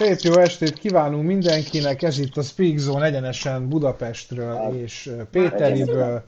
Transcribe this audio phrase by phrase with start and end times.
[0.00, 6.22] Szép jó estét kívánunk mindenkinek, ez itt a Speak Zone egyenesen Budapestről Hát, és Péteriből,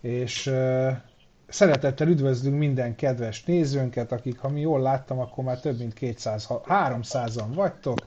[0.00, 0.88] és uh,
[1.46, 6.46] szeretettel üdvözlünk minden kedves nézőnket, akik, ha mi jól láttam, akkor már több mint 200,
[6.48, 7.98] 300-an vagytok.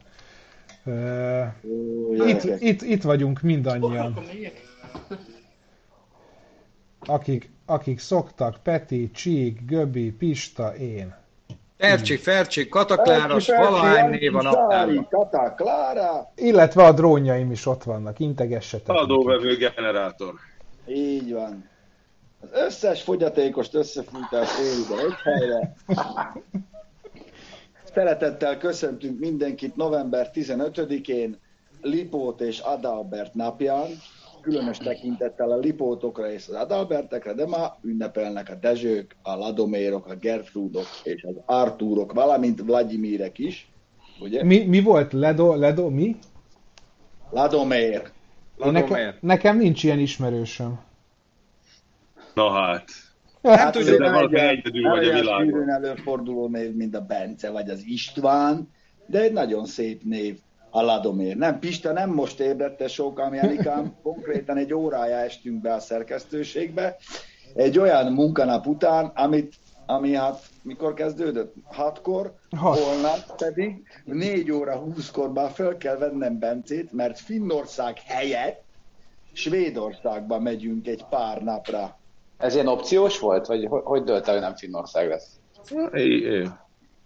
[0.86, 4.20] Uh, itt, itt, itt vagyunk mindannyian.
[7.00, 11.20] Akik, akik szoktak, Peti, Csík, Göbi, Pista, én.
[11.82, 15.08] Fercsi, Fercsi, Katakláros, valahány név a naptárban.
[15.10, 16.32] Kata Klára.
[16.36, 18.96] Illetve a drónjaim is ott vannak, integessetek.
[18.96, 20.34] Adóvevő generátor.
[20.88, 21.70] Így van.
[22.42, 25.74] Az összes fogyatékost összefújtás ide egy helyre.
[27.94, 31.40] Szeretettel köszöntünk mindenkit november 15-én,
[31.82, 33.88] Lipót és Adalbert napján,
[34.42, 40.16] különös tekintettel a Lipótokra és az Adalbertekre, de ma ünnepelnek a Dezsők, a Ladomérok, a
[40.16, 43.70] Gertrúdok és az Artúrok, valamint Vladimirek is.
[44.20, 44.44] Ugye?
[44.44, 45.14] Mi, mi volt?
[45.14, 46.16] Ledo, Ledo, mi?
[47.30, 48.02] Ladomér.
[48.66, 50.80] Én nekem, nekem nincs ilyen ismerősöm.
[52.34, 52.86] Na hát.
[53.42, 55.70] Nem Hát tudjuk, azért de valaki egy- egyedül vagy a olyan világon.
[55.70, 58.70] előforduló név, mint a Bence vagy az István,
[59.06, 60.38] de egy nagyon szép név,
[60.72, 61.38] a Ladomér.
[61.38, 66.98] Nem, Pista nem most ébredte sokám, Janikám, konkrétan egy órája estünk be a szerkesztőségbe,
[67.54, 69.56] egy olyan munkanap után, amit,
[69.86, 71.54] ami hát mikor kezdődött?
[71.64, 72.78] Hatkor, Hat.
[72.78, 78.64] holnap pedig 4 óra 20-kor már föl kell vennem Bencét, mert Finnország helyett
[79.34, 82.00] Svédországba megyünk egy pár napra.
[82.38, 85.28] Ez ilyen opciós volt, vagy hogy, hogy dölt el, hogy nem Finnország lesz?
[85.92, 86.48] É, é.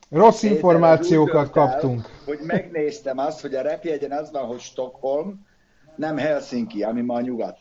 [0.09, 2.14] Rossz információkat kaptunk.
[2.25, 5.45] Hogy megnéztem azt, hogy a repjegyen az van, hogy Stockholm,
[5.95, 7.57] nem Helsinki, ami ma a nyugat.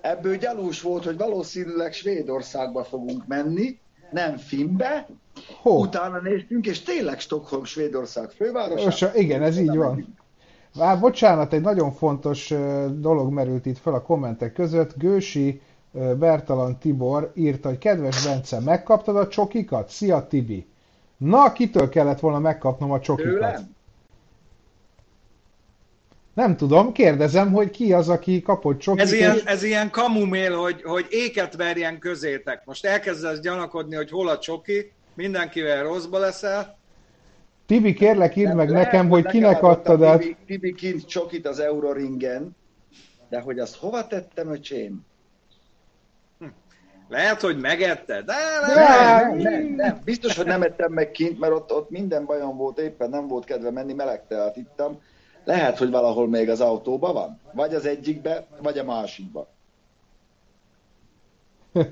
[0.00, 3.78] Ebből gyanús volt, hogy valószínűleg Svédországba fogunk menni,
[4.10, 5.06] nem Finnbe,
[5.62, 8.84] Hó, utána néztünk, és tényleg Stockholm, Svédország fővárosa.
[8.84, 10.16] Most, igen, ez így van.
[10.74, 12.54] Vár, bocsánat, egy nagyon fontos
[12.90, 14.96] dolog merült itt fel a kommentek között.
[14.96, 15.60] Gősi
[16.18, 19.88] Bertalan Tibor írta, hogy kedves Bence, megkaptad a csokikat?
[19.88, 20.66] Szia Tibi!
[21.16, 23.32] Na, kitől kellett volna megkapnom a csokikat?
[23.32, 23.74] Tőlem?
[26.36, 29.06] Nem tudom, kérdezem, hogy ki az, aki kapott csokikat.
[29.06, 32.62] Ez ilyen, ez ilyen kamumél, hogy, hogy éket verjen közétek.
[32.64, 36.78] Most elkezdesz gyanakodni, hogy hol a csoki, mindenkivel rosszba leszel.
[37.66, 40.20] Tibi, kérlek, írd Nem, meg lehet, nekem, hogy nekem kinek adtad át.
[40.20, 42.56] Tibi, Tibi kint csokit az Euroringen,
[43.28, 45.04] de hogy azt hova tettem, öcsém?
[47.08, 48.34] Lehet, hogy megette, de
[48.74, 49.36] Nem.
[49.36, 49.36] nem.
[49.36, 50.00] Nem, nem.
[50.04, 53.44] Biztos, hogy nem ettem meg kint, mert ott, ott minden bajom volt, éppen nem volt
[53.44, 54.98] kedve menni, meleg teát ittam.
[55.46, 57.40] Lehet, hogy valahol még az autóban van.
[57.52, 59.48] Vagy az egyikbe, vagy a másikba.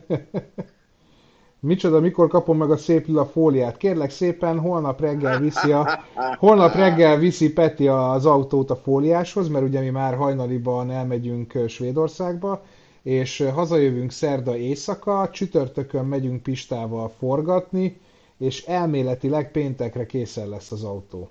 [1.61, 3.77] Micsoda, mikor kapom meg a szép lila fóliát?
[3.77, 6.05] Kérlek szépen, holnap reggel viszi a,
[6.39, 12.65] holnap reggel viszi Peti az autót a fóliáshoz, mert ugye mi már hajnaliban elmegyünk Svédországba,
[13.03, 18.01] és hazajövünk szerda éjszaka, csütörtökön megyünk Pistával forgatni,
[18.39, 21.29] és elméletileg péntekre készen lesz az autó.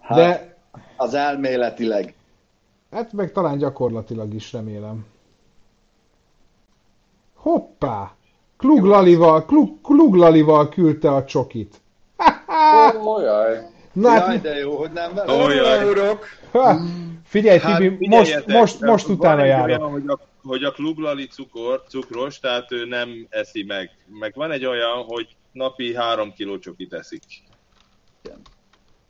[0.00, 0.51] Hát, De
[0.96, 2.14] Az elméletileg.
[2.90, 5.06] hát meg talán gyakorlatilag is remélem.
[7.34, 8.14] Hoppá!
[8.56, 11.80] Klug Lalival, Klug, Klug Lalival küldte a csokit.
[13.04, 13.58] Olyaj.
[13.92, 15.44] Na Jaj, hát, de jó, hogy nem vele.
[15.44, 15.88] Olyaj.
[15.88, 16.76] Urok, ha,
[17.24, 19.78] figyelj Tibi, most, most, most utána járok.
[19.78, 23.90] Olyan, hogy a, hogy a klublali cukor, cukros, tehát ő nem eszi meg.
[24.06, 27.22] Meg van egy olyan, hogy napi három kiló csokit eszik.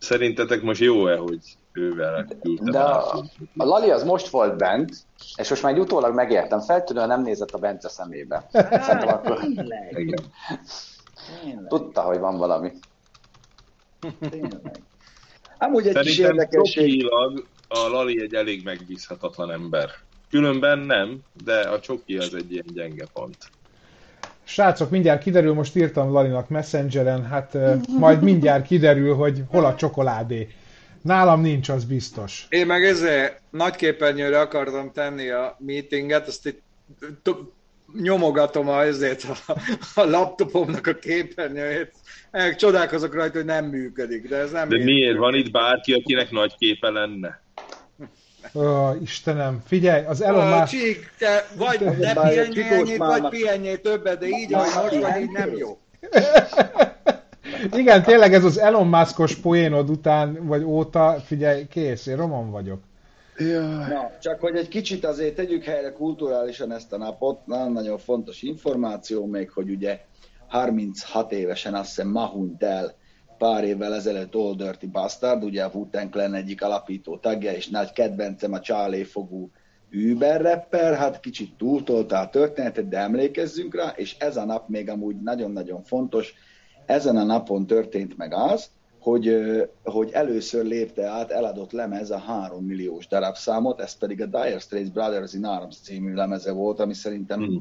[0.03, 1.39] Szerintetek most jó-e, hogy
[1.73, 2.71] ővel küldtem?
[2.73, 3.25] De a,
[3.57, 4.91] a Lali az most volt bent,
[5.37, 8.47] és most már egy utólag megértem, feltűnően nem nézett a Bence szemébe.
[8.53, 10.19] Szerintem akkor Tényleg, Igen.
[11.45, 12.73] tényleg, tudta, hogy van valami.
[14.31, 14.83] tényleg.
[15.59, 16.89] Amúgy egy kis Szerintem érdekesség.
[17.03, 19.91] csokilag a Lali egy elég megbízhatatlan ember.
[20.31, 23.37] Különben nem, de a csoki az egy ilyen gyenge pont.
[24.53, 27.59] Srácok, mindjárt kiderül, most írtam Lalinak Messengeren, hát
[27.99, 30.49] majd mindjárt kiderül, hogy hol a csokoládé.
[31.03, 32.47] Nálam nincs, az biztos.
[32.49, 36.63] én meg ezért nagy képernyőre akartam tenni a meetinget, azt itt
[37.23, 37.37] t-
[38.03, 39.55] nyomogatom a, ezért a,
[40.01, 41.93] a laptopomnak a képernyőjét.
[42.57, 46.55] Csodálkozok rajta, hogy nem működik, de ez nem De miért van itt bárki, akinek nagy
[46.59, 47.42] képe lenne?
[48.55, 50.67] Ó, Istenem, figyelj, az Elon Musk...
[50.67, 55.31] Csík, te vagy egy pihenjél ennyit, vagy pihenjél többet, de így, ahogy most vagy, így
[55.31, 55.79] nem jó.
[57.73, 62.81] Igen, tényleg ez az Elon Muskos poénod után, vagy óta, figyelj, kész, én romon vagyok.
[63.89, 69.27] Na, csak hogy egy kicsit azért tegyük helyre kulturálisan ezt a napot, nagyon-nagyon fontos információ
[69.27, 70.01] még, hogy ugye
[70.49, 72.95] 36 évesen azt hiszem ma hunyt el
[73.43, 75.87] pár évvel ezelőtt Old Dirty Bastard, ugye a wu
[76.33, 79.51] egyik alapító tagja, és nagy kedvencem a Charlie fogú
[79.93, 84.89] Uber rapper, hát kicsit túltolta a történetet, de emlékezzünk rá, és ez a nap még
[84.89, 86.35] amúgy nagyon-nagyon fontos,
[86.87, 89.37] ezen a napon történt meg az, hogy,
[89.85, 94.91] hogy először lépte át eladott lemez a 3 milliós darabszámot, ez pedig a Dire Straits
[94.91, 97.57] Brothers in Arms című lemeze volt, ami szerintem mm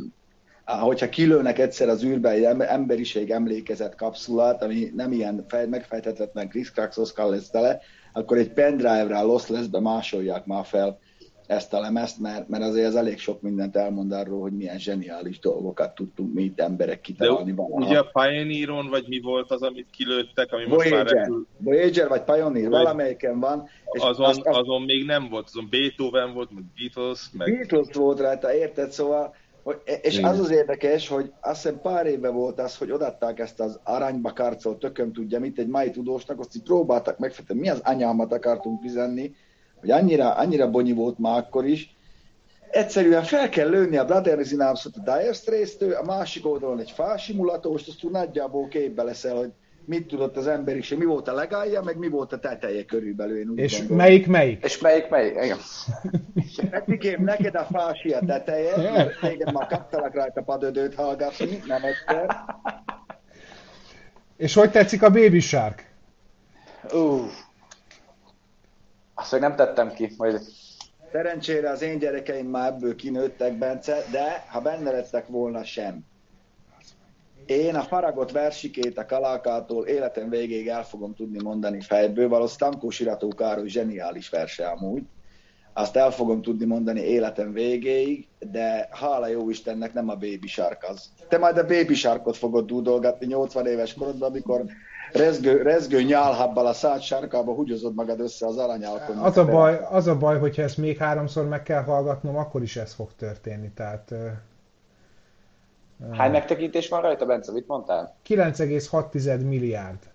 [0.80, 6.72] hogyha kilőnek egyszer az űrbe egy emberiség emlékezett kapszulát, ami nem ilyen fej, megfejthetetlen Chris
[6.72, 7.80] Kraxoszkal lesz tele,
[8.14, 11.00] akkor egy pendrive-ra Lost lesz-be másolják már fel
[11.52, 15.40] ezt a lemezt, mert, mert azért ez elég sok mindent elmond arról, hogy milyen zseniális
[15.40, 17.86] dolgokat tudtunk mi itt emberek kitalálni valaha.
[17.86, 21.48] Ugye a Pioneeron, vagy mi volt az, amit kilőttek, ami Voyager, most már repül...
[21.58, 23.70] Voyager vagy Pioneer, vagy valamelyiken van.
[23.92, 27.52] És azon, az, az, azon még nem volt, azon Beethoven volt, meg Beatles, meg...
[27.52, 28.92] Beatles volt rajta, érted?
[28.92, 29.36] Szóval
[30.02, 33.80] és az az érdekes, hogy azt hiszem pár éve volt az, hogy odatták ezt az
[33.84, 38.34] aranyba karcolt, tököm tudja mit, egy mai tudósnak, azt így próbáltak megfejteni, mi az anyámat
[38.34, 39.36] akartunk üzenni,
[39.80, 41.96] hogy annyira, annyira bonyi volt már akkor is.
[42.70, 47.88] Egyszerűen fel kell lőni a Brothers in Arms-ot a Dire a másik oldalon egy fásimulatóst,
[47.88, 49.52] azt nagyjából képbe leszel, hogy
[49.86, 53.50] mit tudott az emberiség, mi volt a legája, meg mi volt a teteje körülbelül, én
[53.50, 53.98] úgy És gondolom.
[53.98, 54.64] melyik melyik?
[54.64, 55.58] És melyik melyik, igen.
[56.70, 62.36] Petikém, neked a fási a teteje, téged már kaptalak rajta padödőt hallgatni, nem egyszer.
[64.38, 65.86] És hogy tetszik a Baby Shark?
[66.94, 67.22] Uh.
[69.14, 70.42] Azt még nem tettem ki, majd...
[71.12, 76.06] Szerencsére az én gyerekeim már ebből kinőttek, Bence, de ha benne lettek volna sem.
[77.46, 82.90] Én a faragott versikét a Kalákától életem végéig el fogom tudni mondani fejből, valószínűleg Stankó
[82.90, 85.04] Sirató Károly zseniális verse amúgy.
[85.74, 90.86] Azt el fogom tudni mondani életem végéig, de hála jó Istennek nem a Baby Shark
[90.90, 91.10] az.
[91.28, 94.64] Te majd a Baby Sharkot fogod dúdolgatni 80 éves korodban, amikor
[95.14, 99.18] rezgő, rezgő nyálhabbal a szád sárkába húgyozod magad össze az aranyálkon.
[99.18, 102.76] Az a, baj, az a baj, hogyha ezt még háromszor meg kell hallgatnom, akkor is
[102.76, 103.72] ez fog történni.
[103.76, 104.14] Tehát
[106.12, 107.52] Hány megtekintés van rajta, Bence?
[107.52, 108.16] Mit mondtál?
[108.28, 110.10] 9,6 milliárd.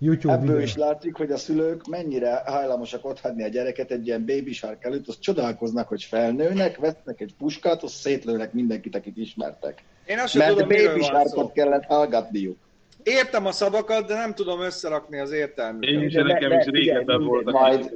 [0.00, 0.62] YouTube Ebből videó.
[0.62, 5.08] is látszik, hogy a szülők mennyire hajlamosak otthagyni a gyereket egy ilyen baby shark előtt,
[5.08, 9.82] azt csodálkoznak, hogy felnőnek, vesznek egy puskát, azt szétlőnek mindenkit, akit ismertek.
[10.06, 12.56] Én azt Mert tudom, baby sharkot kellett hallgatniuk.
[13.02, 15.90] Értem a szavakat, de nem tudom összerakni az értelmét.
[15.90, 17.54] Én is, nekem is régebben voltak.
[17.54, 17.94] Majd,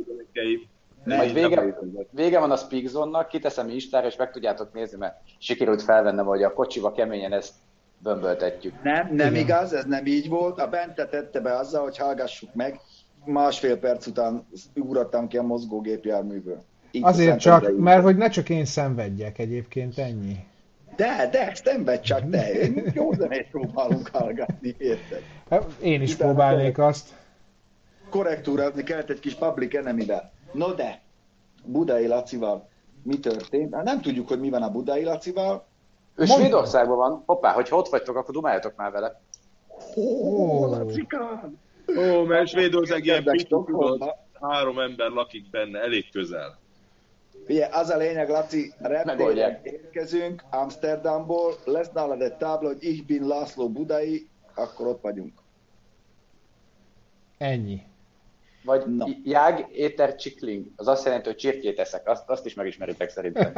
[1.05, 1.75] majd vége,
[2.11, 6.53] vége van a Speakzone-nak, kiteszem Instára, és meg tudjátok nézni, mert sikerült felvennem, hogy a
[6.53, 7.53] kocsiba keményen ezt
[7.99, 8.83] bömböltetjük.
[8.83, 9.45] Nem, nem Igen.
[9.45, 10.59] igaz, ez nem így volt.
[10.59, 12.81] A Bente tette be azzal, hogy hallgassuk meg.
[13.25, 16.63] Másfél perc után ugrottam ki a mozgógépjárműből.
[16.91, 17.79] Így Azért csak, idejű.
[17.79, 20.37] mert hogy ne csak én szenvedjek egyébként, ennyi.
[20.97, 22.47] De, de, szenved csak te.
[22.95, 25.23] Jó zenét próbálunk hallgatni, érted?
[25.51, 27.09] Hát, én is Utána próbálnék azt.
[28.11, 30.33] Korrektúrázni kellett egy kis public enemy-vel.
[30.53, 31.03] No de,
[31.65, 32.69] Budai Lacival
[33.03, 33.75] mi történt?
[33.75, 35.67] Hát nem tudjuk, hogy mi van a Budai Lacival.
[36.15, 37.23] Ő Svédországban van.
[37.27, 39.21] Hoppá, hogy ott vagytok, akkor dumáljatok már vele.
[39.97, 41.59] Ó, oh, Lacikán!
[41.99, 43.25] Ó, mert Svédország ilyen
[44.41, 46.59] három ember lakik benne, elég közel.
[47.49, 53.27] Ugye, az a lényeg, Laci, reptéren érkezünk Amsterdamból, lesz nálad egy tábla, hogy Ich bin
[53.27, 55.33] László Budai, akkor ott vagyunk.
[57.39, 57.83] Ennyi.
[58.65, 59.07] Vagy no.
[59.25, 60.67] jág, éter, csikling.
[60.77, 62.09] Az azt jelenti, hogy csirkét eszek.
[62.09, 63.53] Azt, azt is megismeritek szerintem.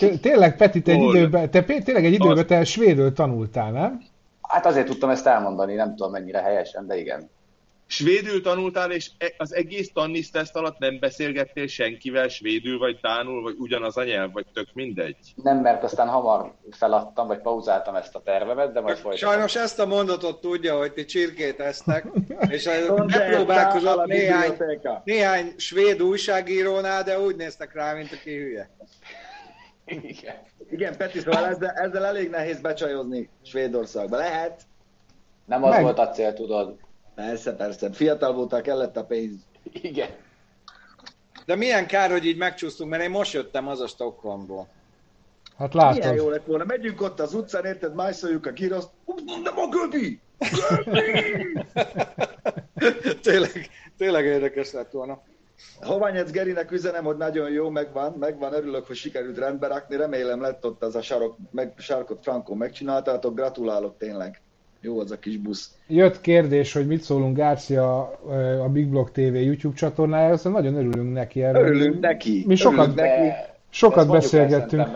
[0.20, 4.02] tényleg, Peti, te egy időben, te tényleg egy időben te svédül tanultál, nem?
[4.42, 7.30] Hát azért tudtam ezt elmondani, nem tudom mennyire helyesen, de igen
[7.86, 13.42] svédül tanultál, és e- az egész tannisz teszt alatt nem beszélgettél senkivel svédül, vagy tánul,
[13.42, 15.16] vagy ugyanaz a nyelv, vagy tök mindegy?
[15.34, 19.30] Nem, mert aztán hamar feladtam, vagy pauzáltam ezt a tervemet, de majd folytatom.
[19.30, 22.06] Sajnos ezt a mondatot tudja, hogy ti csirkét esztek,
[22.48, 22.68] és
[23.06, 24.56] megpróbálkozott néhány,
[25.04, 28.70] néhány svéd újságírónál, de úgy néztek rá, mint aki hülye.
[29.86, 30.34] Igen.
[30.70, 34.16] Igen, Peti, szóval ezzel, ezzel elég nehéz becsajozni Svédországba.
[34.16, 34.62] Lehet?
[35.44, 35.82] Nem az Meg...
[35.82, 36.76] volt a cél, tudod.
[37.16, 37.92] Persze, persze.
[37.92, 39.40] Fiatal voltál, kellett a pénz.
[39.72, 40.08] Igen.
[41.46, 44.68] De milyen kár, hogy így megcsúsztunk, mert én most jöttem az a Stockholmból.
[45.58, 45.98] Hát látod.
[45.98, 46.64] Milyen jó lett volna.
[46.64, 48.90] Megyünk ott az utcán, érted, májszoljuk a giroszt.
[49.42, 50.20] Nem a göbi!
[53.22, 55.22] tényleg, tényleg érdekes lett volna.
[55.80, 60.66] Hoványec Gerinek üzenem, hogy nagyon jó, megvan, megvan, örülök, hogy sikerült rendbe rakni, remélem lett
[60.66, 64.40] ott az a sarok, meg, sarkot Frankó megcsináltátok, gratulálok tényleg.
[64.80, 65.74] Jó az a kis busz.
[65.86, 68.00] Jött kérdés, hogy mit szólunk Gárcia
[68.62, 71.42] a Big Block TV YouTube csatornájára, aztán nagyon örülünk neki.
[71.42, 71.66] Erről.
[71.66, 72.44] Örülünk neki.
[72.46, 73.32] Mi sokat, neki.
[73.68, 74.86] sokat beszélgettünk.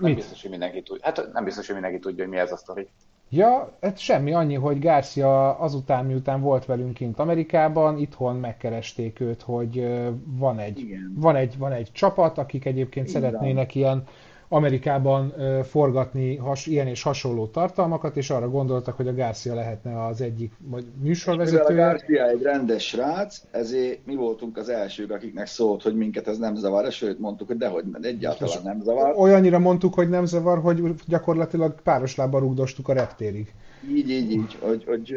[0.00, 1.04] Nem biztos, hogy mindenki tudja.
[1.04, 2.88] Hát nem biztos, hogy mindenki tudja, hogy mi ez a sztori.
[3.34, 9.42] Ja, ez semmi annyi, hogy Garcia azután, miután volt velünk kint Amerikában, itthon megkeresték őt,
[9.42, 9.88] hogy
[10.24, 13.20] van egy, van egy, van egy csapat, akik egyébként Igen.
[13.20, 14.04] szeretnének ilyen
[14.52, 20.20] Amerikában forgatni has, ilyen és hasonló tartalmakat, és arra gondoltak, hogy a Garcia lehetne az
[20.20, 21.74] egyik vagy műsorvezető.
[21.74, 26.38] A Garcia egy rendes srác, ezért mi voltunk az elsők, akiknek szólt, hogy minket ez
[26.38, 29.14] nem zavar, sőt mondtuk, hogy dehogy, egyáltalán nem zavar.
[29.16, 33.54] Olyannyira mondtuk, hogy nem zavar, hogy gyakorlatilag páros lábba rúgdostuk a reptérig.
[33.88, 35.16] Így, így, így, hogy, hogy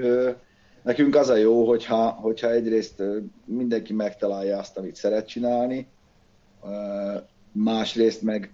[0.81, 3.03] nekünk az a jó, hogyha, hogyha egyrészt
[3.45, 5.87] mindenki megtalálja azt, amit szeret csinálni,
[7.51, 8.49] másrészt meg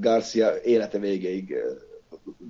[0.00, 1.54] Garcia élete végéig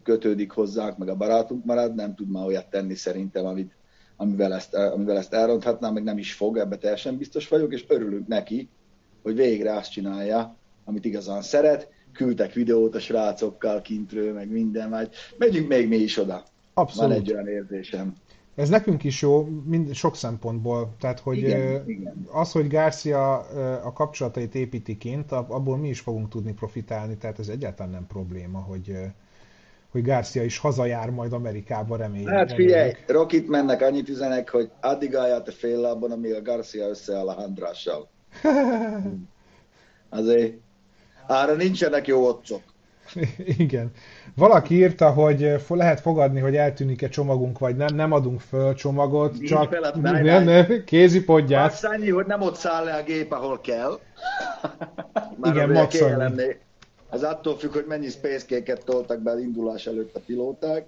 [0.02, 3.76] kötődik hozzánk, meg a barátunk marad, nem tud már olyat tenni szerintem, amit,
[4.16, 8.26] amivel, ezt, amivel ezt elronthatná, meg nem is fog, ebbe teljesen biztos vagyok, és örülünk
[8.26, 8.68] neki,
[9.22, 11.88] hogy végre azt csinálja, amit igazán szeret.
[12.12, 16.44] Küldtek videót a srácokkal kintről, meg minden, majd megyünk még mi is oda.
[16.74, 17.10] Abszolút.
[17.10, 18.14] Van egy olyan érzésem.
[18.56, 20.94] Ez nekünk is jó, mind, sok szempontból.
[21.00, 22.26] Tehát, hogy igen, igen.
[22.32, 23.38] az, hogy Garcia
[23.84, 28.58] a kapcsolatait építi kint, abból mi is fogunk tudni profitálni, tehát ez egyáltalán nem probléma,
[28.58, 28.98] hogy,
[29.90, 32.28] hogy Garcia is hazajár majd Amerikába, reméljük.
[32.28, 36.88] Hát figyelj, Rokit mennek, annyit üzenek, hogy addig állját a fél lábon, amíg a Garcia
[36.88, 38.08] összeáll a handrással.
[40.08, 40.54] Azért
[41.26, 42.62] ára nincsenek jó otcok.
[43.58, 43.90] Igen.
[44.34, 49.48] Valaki írta, hogy lehet fogadni, hogy eltűnik-e csomagunk, vagy nem, nem adunk föl csomagot, Nincs
[49.48, 51.72] csak nem, nem, nem, kézipodját.
[51.72, 53.98] Azt annyi, hogy nem ott száll le a gép, ahol kell.
[55.40, 56.34] Már Igen, maximum.
[57.10, 60.86] Ez attól függ, hogy mennyi space toltak be az indulás előtt a pilóták.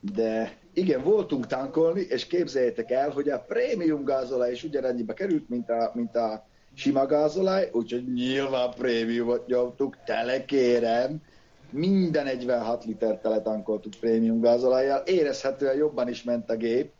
[0.00, 5.70] De igen, voltunk tankolni, és képzeljétek el, hogy a prémium gázolaj is ugyanannyiba került, mint
[5.70, 11.22] a, mint a sima gázolaj, úgyhogy nyilván prémiumot nyomtuk, telekérem,
[11.70, 16.90] minden 46 liter tele tankoltuk prémium gázolajjal, érezhetően jobban is ment a gép,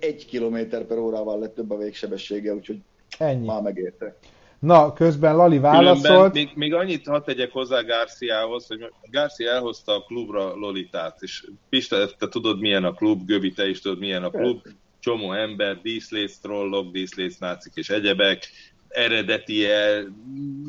[0.00, 2.78] egy kilométer per órával lett több a végsebessége, úgyhogy
[3.18, 3.46] Ennyi.
[3.46, 4.16] már megérte.
[4.58, 6.32] Na, közben Lali válaszolt.
[6.32, 12.06] még, még annyit hadd tegyek hozzá Garciához, hogy Garcia elhozta a klubra Lolitát, és Pista,
[12.18, 14.66] te tudod milyen a klub, Göbi, te is tudod milyen a klub,
[14.98, 18.48] csomó ember, díszlész trollok, díszlész nácik és egyebek,
[18.94, 20.02] eredeti -e,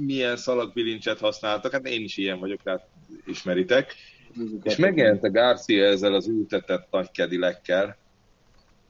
[0.06, 2.88] milyen szalagbilincset használtak, hát én is ilyen vagyok, tehát
[3.26, 3.96] ismeritek.
[4.64, 7.98] És megjelent a Garcia ezzel az ültetett nagy kedilekkel,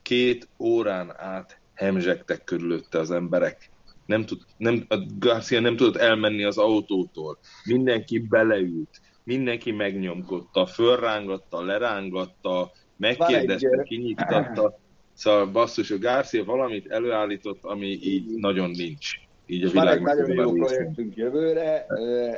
[0.02, 3.70] két órán át hemzsegtek körülötte az emberek.
[4.06, 7.38] Nem tud, nem, a Garcia nem tudott elmenni az autótól.
[7.64, 14.78] Mindenki beleült, mindenki megnyomkodta, fölrángatta, lerángatta, megkérdezte, kinyitatta.
[15.12, 20.34] Szóval basszus, a Garcia valamit előállított, ami így nagyon nincs így a világ Van egy
[20.34, 21.86] nagyon jó projektünk jövőre,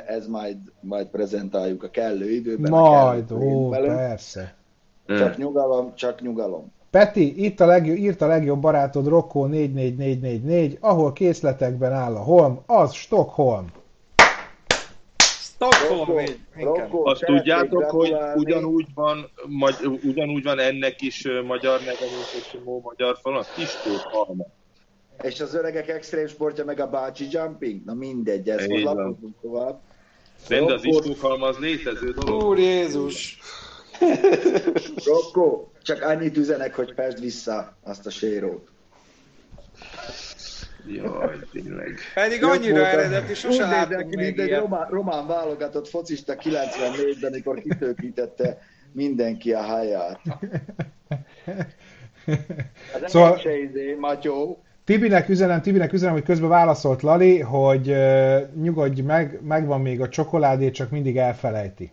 [0.07, 2.71] ez majd, majd prezentáljuk a kellő időben.
[2.71, 4.55] Majd, a ó, persze.
[5.07, 6.71] Csak nyugalom, csak nyugalom.
[6.89, 12.59] Peti, itt a legjobb, írt a legjobb barátod Rocco 44444, ahol készletekben áll a Holm,
[12.65, 13.65] az Stockholm.
[15.17, 16.25] Stockholm,
[16.55, 22.61] Rocco, Azt tudjátok, hogy ugyanúgy van, magy, ugyanúgy van ennek is magyar neve, mint egy
[22.81, 23.53] magyar falat?
[23.55, 24.01] Kistót
[25.21, 27.85] és az öregek extrém sportja meg a bácsi jumping?
[27.85, 29.79] Na mindegy, ezt most lapozunk tovább.
[30.47, 32.43] Rend az istókalma az létező dolog.
[32.43, 33.39] Úr Jézus!
[35.05, 38.69] Rokko, csak annyit üzenek, hogy fest vissza azt a sérót.
[40.87, 41.99] Jaj, tényleg.
[42.13, 48.61] Pedig annyira eredeti, sose láttuk még mint egy román, román válogatott focista 94-ben, amikor kitőkítette
[48.91, 50.19] mindenki a háját.
[53.03, 53.33] Ez szóval...
[53.33, 54.63] egy se izé, Matyó.
[54.89, 60.09] Tibinek üzenem, Tibinek üzenem, hogy közben válaszolt Lali, hogy uh, nyugodj meg, megvan még a
[60.09, 61.91] csokoládé, csak mindig elfelejti.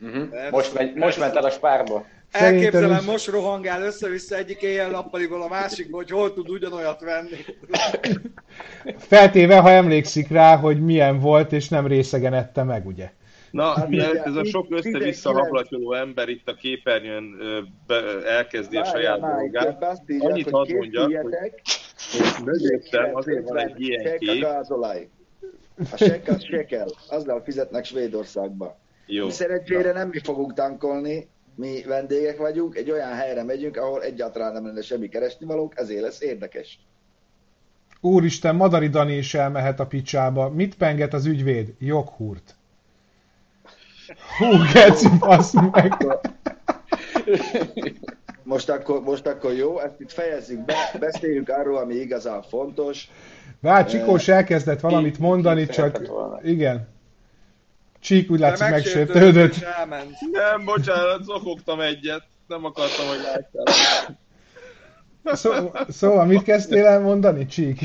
[0.00, 0.50] Uh-huh.
[0.50, 2.04] Most, megy, most ment el a spárba.
[2.30, 3.04] Elképzelem, is...
[3.04, 7.36] most rohangál össze-vissza egyik éjjel-nappaliból a másikból, hogy hol tud ugyanolyat venni.
[9.08, 13.10] Feltéve, ha emlékszik rá, hogy milyen volt, és nem részegen ette meg, ugye?
[13.50, 13.92] Na, hát,
[14.24, 17.36] ez a sok össze-vissza hablatyoló ember itt a képernyőn
[18.26, 21.32] elkezdi a saját dolgát, annyit hadd mondjak, hogy
[22.44, 24.46] mögöttem azért van egy ilyen kép.
[25.92, 28.78] A sek az sekel, azzal fizetnek Svédországba.
[29.06, 29.24] Jó.
[29.24, 34.52] Mi szerencsére nem mi fogunk tankolni, mi vendégek vagyunk, egy olyan helyre megyünk, ahol egyáltalán
[34.52, 36.78] nem lenne semmi keresnivalók, ezért lesz érdekes.
[38.00, 40.48] Úristen, Madari Dani is elmehet a picsába.
[40.48, 41.74] Mit penget az ügyvéd?
[41.78, 42.54] Joghurt.
[44.38, 45.08] Hú, geci,
[45.72, 45.96] meg.
[48.44, 53.08] Most akkor, most akkor jó, ezt itt fejezzük be, beszéljünk arról, ami igazán fontos.
[53.60, 56.00] Vár, Csikós elkezdett valamit mondani, csak
[56.42, 56.88] igen.
[58.00, 59.54] Csík úgy látszik megsértődött.
[60.32, 62.22] Nem, bocsánat, zokogtam egyet.
[62.46, 64.18] Nem akartam, hogy lássál.
[65.24, 67.80] Szó, szóval mit kezdtél el mondani, Csík?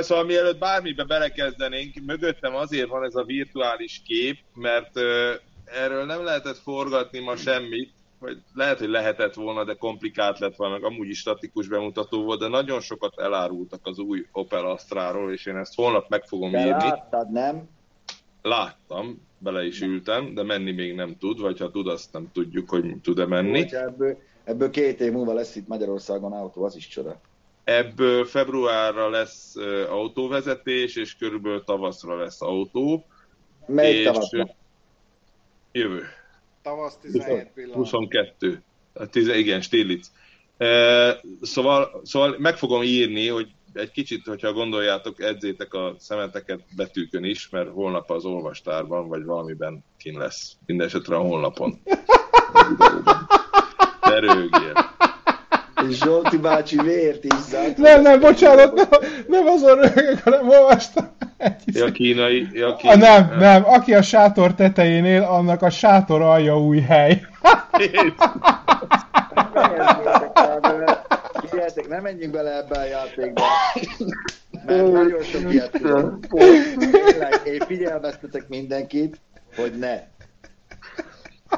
[0.00, 4.98] Szóval mielőtt bármibe belekezdenénk, mögöttem azért van ez a virtuális kép, mert
[5.64, 7.92] erről nem lehetett forgatni ma semmit,
[8.24, 12.40] vagy lehet, hogy lehetett volna, de komplikált lett volna, meg amúgy is statikus bemutató volt,
[12.40, 16.58] de nagyon sokat elárultak az új Opel Astra-ról, és én ezt holnap meg fogom de
[16.58, 16.70] írni.
[16.70, 17.68] láttad, nem?
[18.42, 22.68] Láttam, bele is ültem, de menni még nem tud, vagy ha tud, azt nem tudjuk,
[22.68, 23.60] hogy tud-e menni.
[23.60, 27.20] Úgy, ebből, ebből két év múlva lesz itt Magyarországon autó, az is csoda.
[27.64, 29.56] Ebből februárra lesz
[29.88, 33.04] autóvezetés, és körülbelül tavaszra lesz autó.
[33.66, 34.48] Melyik tavaszra?
[35.72, 36.02] Jövő.
[36.64, 37.76] Tavasz 17 pillanat.
[37.76, 38.62] 22.
[39.10, 40.12] Tiz, igen, Stirlitz.
[41.40, 47.48] Szóval, szóval meg fogom írni, hogy egy kicsit, hogyha gondoljátok, edzétek a szemeteket betűkön is,
[47.48, 50.56] mert holnap az olvastárban, vagy valamiben kin lesz.
[50.66, 51.80] Mindenesetre a honlapon.
[54.00, 54.93] Ne rögjél.
[55.88, 57.76] És Zsolti bácsi vért izzadt.
[57.76, 61.08] Nem, nem, bocsánat, nem, nem azon rögök, hanem olvastam.
[61.64, 62.96] Ja, kínai, ja, kínai.
[62.96, 67.22] Nem, nem, aki a sátor tetején él, annak a sátor alja új hely.
[71.34, 73.42] Figyeljetek, nem menjünk bele ebbe a játékba.
[74.66, 76.18] Mert nagyon sok ilyet tudom.
[77.44, 79.20] én figyelmeztetek mindenkit,
[79.56, 80.00] hogy ne.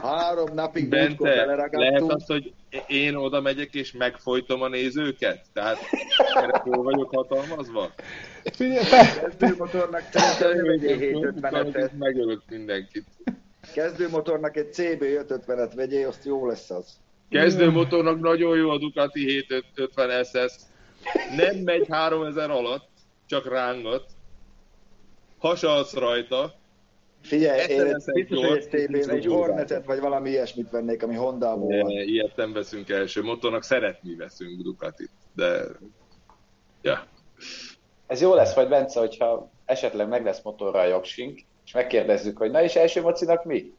[0.02, 2.52] Három napig Bence, lehet az, hogy
[2.86, 5.44] én oda megyek és megfojtom a nézőket?
[5.52, 5.78] Tehát
[6.34, 7.90] erre vagyok hatalmazva?
[9.20, 13.04] Kezdőmotornak szerintem Megölök mindenkit.
[13.74, 16.98] Kezdőmotornak egy CB 550-et vegyél, azt jó lesz az.
[17.30, 20.54] Kezdőmotornak nagyon jó a Ducati 750 SS.
[21.36, 22.88] Nem megy 3000 alatt,
[23.26, 24.04] csak rángat.
[25.38, 26.54] Hasalsz rajta,
[27.22, 31.88] Figyelj, én egy biztos, hogy egy egy Hornetet vagy valami ilyesmit vennék, ami honda van.
[31.88, 35.62] Ilyet nem veszünk első motornak, szeretni veszünk Ducatit, de...
[36.82, 37.06] Ja.
[38.06, 42.50] Ez jó lesz vagy Bence, hogyha esetleg meg lesz motorra a jogsink, és megkérdezzük, hogy
[42.50, 43.72] na és első mocinak mi?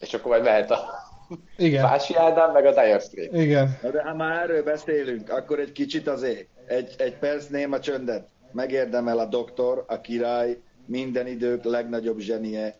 [0.00, 1.12] És akkor majd mehet a
[1.56, 1.84] igen.
[1.88, 3.34] Fási Ádám, meg a Dire Straits.
[3.34, 3.78] Igen.
[3.82, 8.28] Na de ha már erről beszélünk, akkor egy kicsit azért, egy, egy perc néma csöndet.
[8.52, 12.74] Megérdemel a doktor, a király, minden idők legnagyobb zsenie,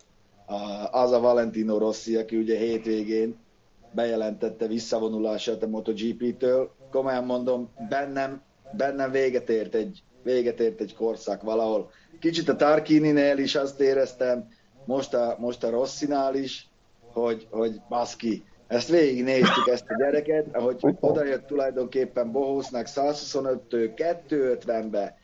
[0.91, 3.37] az a Valentino Rossi, aki ugye hétvégén
[3.93, 6.71] bejelentette visszavonulását a MotoGP-től.
[6.91, 8.43] Komolyan mondom, bennem,
[8.77, 11.91] bennem véget ért egy, véget ért egy korszak valahol.
[12.21, 14.49] Kicsit a Tarkininél is azt éreztem,
[14.85, 16.69] most a, most a Rossinál is,
[17.13, 25.17] hogy, hogy baszki, ezt végignéztük ezt a gyereket, ahogy odajött tulajdonképpen Bohósznak 125-től 250-be,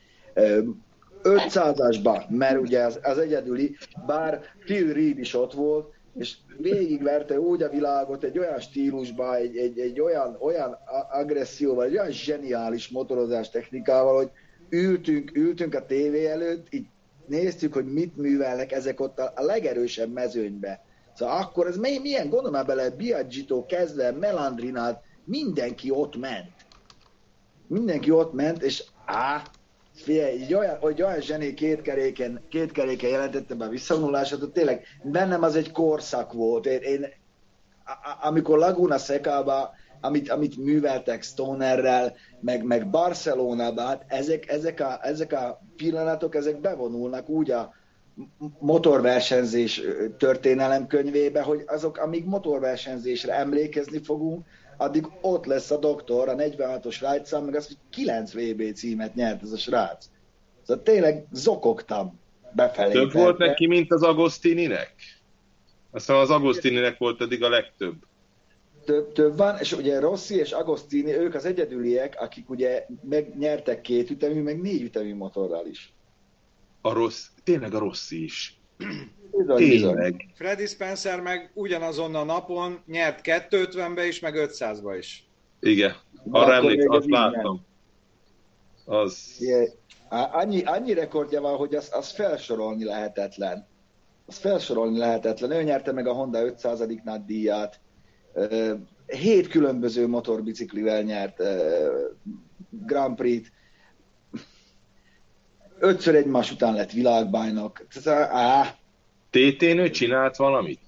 [1.23, 7.63] 500-asba, mert ugye az, az egyedüli, bár Phil Reed is ott volt, és végigverte úgy
[7.63, 10.77] a világot egy olyan stílusba, egy, egy, egy olyan, olyan
[11.11, 14.29] agresszióval, egy olyan zseniális motorozás technikával, hogy
[14.69, 16.85] ültünk, ültünk a tévé előtt, így
[17.25, 20.83] néztük, hogy mit művelnek ezek ott a, a legerősebb mezőnybe.
[21.13, 26.51] Szóval akkor ez milyen, gondolom bele, Biagito kezdve, Melandrinát, mindenki ott ment.
[27.67, 29.43] Mindenki ott ment, és á,
[30.01, 34.51] Figyelj, egy olyan, hogy olyan zseni két keréken, két keréken jelentette be a visszavonulását, hogy
[34.51, 36.65] tényleg bennem az egy korszak volt.
[36.65, 37.05] Én, én
[38.21, 45.33] amikor Laguna Secába, amit, amit műveltek Stonerrel, meg, meg Barcelonában, hát ezek, ezek, a, ezek
[45.33, 47.73] a pillanatok, ezek bevonulnak úgy a
[48.59, 49.81] motorversenyzés
[50.17, 54.45] történelem könyvébe, hogy azok, amíg motorversenyzésre emlékezni fogunk,
[54.81, 59.41] addig ott lesz a doktor, a 46-os rájtszám, meg az, hogy 9 VB címet nyert
[59.43, 60.05] ez a srác.
[60.61, 62.19] Szóval tényleg zokogtam
[62.55, 62.91] befelé.
[62.91, 64.93] Több volt neki, mint az Agostininek?
[65.91, 67.95] Aztán az Agostininek volt eddig a legtöbb.
[68.85, 74.09] Több, több van, és ugye Rossi és Agostini, ők az egyedüliek, akik ugye megnyertek két
[74.09, 75.93] ütemű, meg négy ütemű motorral is.
[76.81, 78.60] A rossz, tényleg a Rossi is.
[79.37, 80.11] Bizony, Tényleg.
[80.15, 80.31] Bizony.
[80.33, 85.29] Freddy Spencer meg ugyanazon a napon nyert 250-be is, meg 500-ba is.
[85.59, 85.95] Igen,
[86.29, 87.65] arra emlékszem, azt láttam.
[88.85, 89.45] Az...
[90.09, 93.67] Annyi, annyi rekordja van, hogy az, az felsorolni lehetetlen.
[94.25, 95.51] Az felsorolni lehetetlen.
[95.51, 97.79] Ő nyerte meg a Honda 500-nál díját.
[99.07, 101.43] Hét különböző motorbiciklivel nyert
[102.69, 103.51] Grand Prix-t.
[105.83, 107.85] Ötször egymás után lett világbajnok.
[108.05, 108.75] Á,
[109.29, 110.79] TT-nő csinált valamit?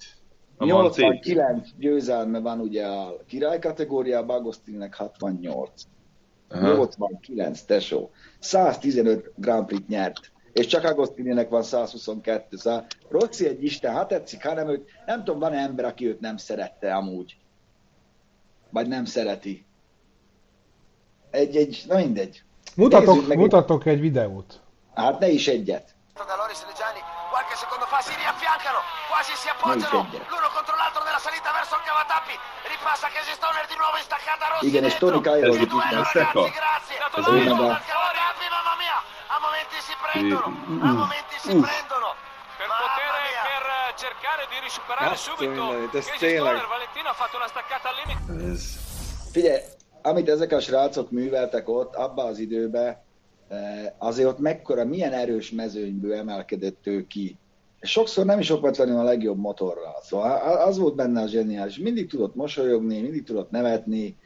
[0.57, 5.69] A 89 győzelme van ugye a király kategóriában, Agostinnek 68.
[6.49, 6.73] Aha.
[6.73, 8.09] 89, tesó.
[8.39, 10.31] 115 Grand Prix nyert.
[10.51, 12.57] és csak Agostininek van 122.
[12.57, 16.37] Szóval Rossi egy isten, ha tetszik, hanem őt, nem tudom, van-e ember, aki őt nem
[16.37, 17.37] szerette amúgy.
[18.69, 19.65] Vagy nem szereti.
[21.31, 22.43] Egy, egy, na mindegy.
[22.75, 23.93] Mutatok, mutatok egy...
[23.93, 24.61] egy videót.
[24.95, 25.93] Hát ne is egyet.
[27.33, 28.79] qualche secondo fa si riaffiancano,
[29.09, 32.35] quasi si appoggiano, l'uno contro l'altro nella salita verso il cavatappi,
[32.73, 35.81] ripassa che si Stoner di nuovo in staccata Rossi Igen, és Tony Cairo di tutto
[35.81, 38.97] ragazzi, grazie, cavatappi, mamma mia,
[39.35, 40.47] a momenti si prendono,
[40.87, 42.09] a momenti si prendono,
[42.59, 43.13] per poter
[43.49, 43.63] per
[44.03, 48.21] cercare di risuperare subito Casey Stoner, Valentino ha fatto una staccata al limite.
[49.33, 49.61] Figyelj,
[50.01, 53.01] amit ezek a srácok műveltek ott, abban az időben,
[53.97, 57.37] azért ott mekkora, milyen erős mezőnyből emelkedett ő ki.
[57.81, 59.95] Sokszor nem is okvetlenül a legjobb motorral.
[60.01, 61.77] Szóval az volt benne a zseniális.
[61.77, 64.17] Mindig tudott mosolyogni, mindig tudott nevetni,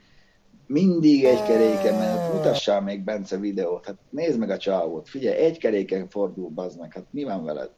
[0.66, 2.32] mindig egy keréken ment.
[2.32, 3.86] Mutassál még Bence videót.
[3.86, 5.08] Hát nézd meg a csávót.
[5.08, 6.92] Figyelj, egy keréken fordul, meg.
[6.92, 7.70] Hát mi van veled?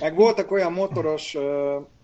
[0.00, 1.36] Meg voltak olyan motoros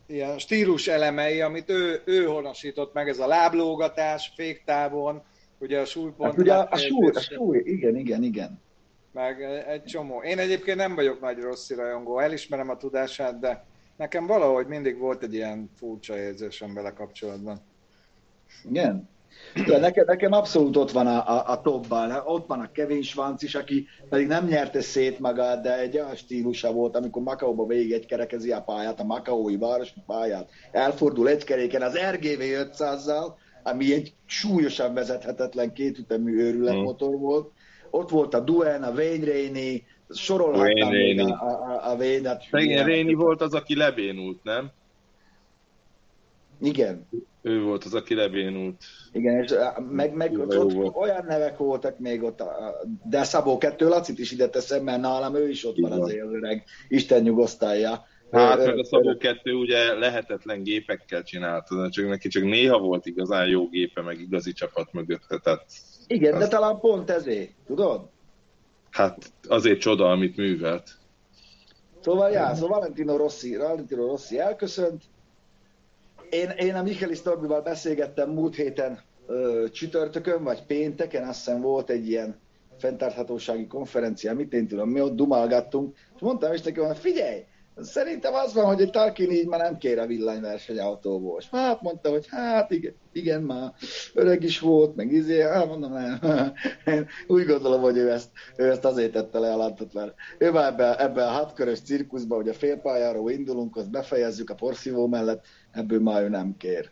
[0.07, 5.23] ilyen stílus elemei, amit ő, ő honosított meg, ez a láblógatás, féktávon,
[5.59, 6.31] ugye a súlypont.
[6.31, 8.61] Hát ugye a, a súly, a súly, igen, igen, igen.
[9.13, 10.23] Meg egy csomó.
[10.23, 13.65] Én egyébként nem vagyok nagy rossz rajongó, elismerem a tudását, de
[13.97, 17.61] nekem valahogy mindig volt egy ilyen furcsa érzésem vele kapcsolatban.
[18.65, 19.09] Igen?
[19.67, 23.43] De nekem, nekem abszolút ott van a, a, a topban, ott van a Kevin Schwanz
[23.43, 27.93] is, aki pedig nem nyerte szét magát, de egy olyan stílusa volt, amikor Makaóba végig
[27.93, 33.93] egy kerekezi a pályát, a Makaói városi pályát, elfordul egy keréken az RGV 500-zal, ami
[33.93, 37.21] egy súlyosan vezethetetlen kétütemű őrületmotor mm.
[37.21, 37.51] volt.
[37.91, 42.29] Ott volt a Duen, a Wayne Rainey, sorolhatnám Wayne a, a, a Wayne.
[42.29, 42.43] Hát,
[42.87, 44.71] Rainey volt az, aki lebénult, nem?
[46.61, 47.07] Igen.
[47.47, 48.85] Ő volt az, aki lebénult.
[49.13, 49.55] Igen, és
[49.91, 52.43] meg, meg ott, ott olyan nevek voltak még ott,
[53.05, 55.91] de Szabó kettő Lacit is ide teszem, mert nálam ő is ott Igen.
[55.91, 58.07] van azért az öreg, Isten nyugosztalja.
[58.31, 63.49] Hát, meg a Szabó kettő ugye lehetetlen gépekkel csinálta, csak neki csak néha volt igazán
[63.49, 65.39] jó gépe, meg igazi csapat mögötte.
[65.39, 65.67] Tehát
[66.07, 66.39] Igen, az...
[66.41, 68.09] de talán pont ezért, tudod?
[68.91, 70.91] Hát azért csoda, amit művelt.
[72.01, 75.03] Szóval, já, szóval Valentino Rossi, Valentino Rossi elköszönt,
[76.31, 81.91] én, én a Michaelis Torbival beszélgettem múlt héten ö, csütörtökön, vagy pénteken, azt hiszem volt
[81.91, 82.41] egy ilyen
[82.79, 87.45] fenntarthatósági konferencia, mit én tudom, mi ott dumálgattunk, és mondtam is neki, hogy figyelj,
[87.83, 91.39] Szerintem az van, hogy egy Tarkin így már nem kér a villanyversenyautóból.
[91.41, 93.73] És hát mondta, hogy hát igen, igen, már
[94.15, 96.19] öreg is volt, meg izé, hát mondom, nem.
[96.95, 100.73] Én úgy gondolom, hogy ő ezt, ő ezt azért tette le a mert ő már
[100.73, 105.45] ebbe, ebbe a hatkörös cirkuszba, hogy a félpályáról indulunk, azt befejezzük a porszívó mellett,
[105.77, 106.91] ebből már ő nem kér.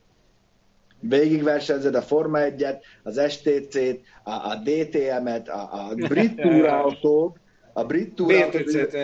[1.01, 7.37] Végigversenyzed a Forma 1-et, az STC-t, a, a DTM-et, a, a brit túrautót,
[7.73, 8.95] a brit túrautót,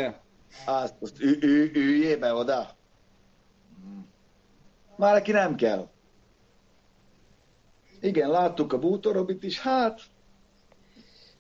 [0.67, 2.69] azt, azt ü, ü, üljé be oda.
[4.97, 5.89] Már neki nem kell.
[8.01, 10.01] Igen, láttuk a bútorobit is, hát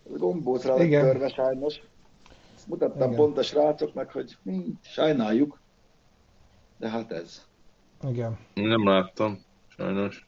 [0.05, 1.81] gombócra lett törve sajnos.
[2.57, 3.15] Ezt mutattam Igen.
[3.15, 5.61] pont a srácoknak, hogy mi, sajnáljuk.
[6.79, 7.49] De hát ez.
[8.09, 8.39] Igen.
[8.55, 10.27] Nem láttam, sajnos.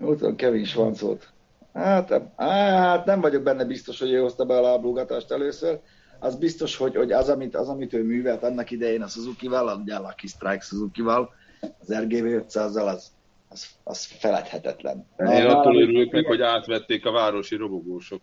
[0.00, 1.32] Ott van Kevin Schwanzot.
[1.72, 5.80] Hát, hát nem vagyok benne biztos, hogy ő hozta be a láblógatást először,
[6.18, 9.82] az biztos, hogy, hogy az, amit, az, amit ő művelt annak idején a Suzuki-val, a
[9.84, 13.12] Lucky Strike Suzuki-val, az RGV 500-zal, az,
[13.48, 15.06] az, az feledhetetlen.
[15.16, 18.20] Na, én attól örülök meg, hogy átvették a városi robogósok.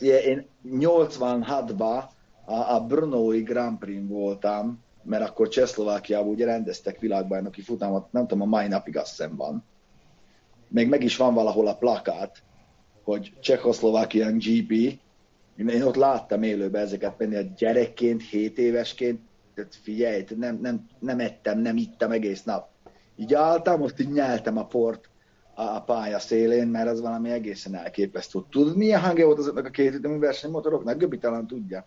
[0.00, 2.02] Igen, én 86-ban
[2.44, 8.42] a, a Brnói Grand Prix voltam, mert akkor Csehszlovákiában ugye rendeztek világbajnoki futamot, nem tudom,
[8.42, 9.64] a mai napig azt hiszem van.
[10.68, 12.42] Még meg is van valahol a plakát,
[13.02, 14.70] hogy Csehszlovákian GP,
[15.56, 19.20] én, én ott láttam élőben ezeket menni, a gyerekként, 7 évesként,
[19.54, 22.68] tehát figyelj, nem, nem, nem ettem, nem ittam egész nap.
[23.16, 25.10] Így álltam, most így nyeltem a port
[25.54, 28.38] a, a pálya szélén, mert az valami egészen elképesztő.
[28.50, 30.98] Tudod, milyen hangja volt azoknak a két ütemű versenymotoroknak?
[30.98, 31.86] Göbi talán tudja.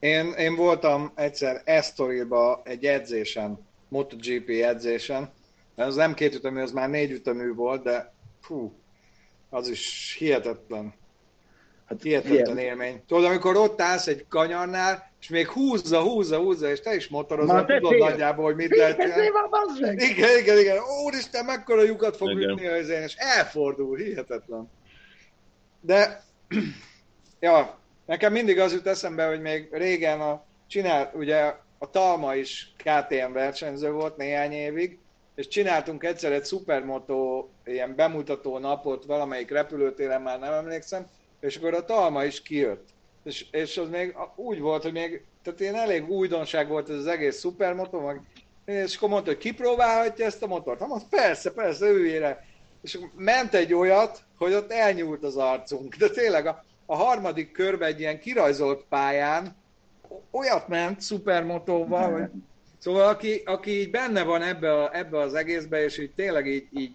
[0.00, 5.32] Én, én voltam egyszer Estoril-ba egy edzésen, MotoGP edzésen,
[5.76, 8.72] az nem két ütemű, az már négy ütemű volt, de fú,
[9.50, 10.94] az is hihetetlen.
[11.86, 13.02] Hát hihetetlen élmény.
[13.06, 17.64] Tudod, amikor ott állsz egy kanyarnál, és még húzza, húzza, húzza, és te is motorozol,
[17.64, 17.98] tudod fél.
[17.98, 20.04] nagyjából, hogy mit lehet csinálni.
[20.04, 20.78] Igen, igen, igen.
[21.04, 22.50] Úristen, mekkora lyukat fog igen.
[22.50, 24.70] ütni az én, és elfordul, hihetetlen.
[25.80, 26.22] De,
[27.40, 32.72] ja, nekem mindig az jut eszembe, hogy még régen a, csinál, ugye a Talma is
[32.76, 34.98] KTM versenyző volt néhány évig,
[35.34, 41.06] és csináltunk egyszer egy szupermoto ilyen bemutató napot valamelyik repülőtéren, már nem emlékszem,
[41.40, 42.88] és akkor a Talma is kijött.
[43.24, 47.06] És, és az még úgy volt, hogy még, tehát ilyen elég újdonság volt ez az
[47.06, 48.20] egész szupermoto, meg,
[48.64, 50.80] és akkor mondta, hogy kipróbálhatja ezt a motort.
[50.80, 52.46] Hát persze, persze, őjére.
[52.82, 55.94] És ment egy olyat, hogy ott elnyúlt az arcunk.
[55.94, 59.56] De tényleg a, a harmadik körben egy ilyen kirajzolt pályán
[60.30, 62.30] olyat ment szupermotóval, hogy
[62.78, 66.66] Szóval aki, aki így benne van ebbe, a, ebbe az egészbe, és így tényleg így,
[66.70, 66.92] így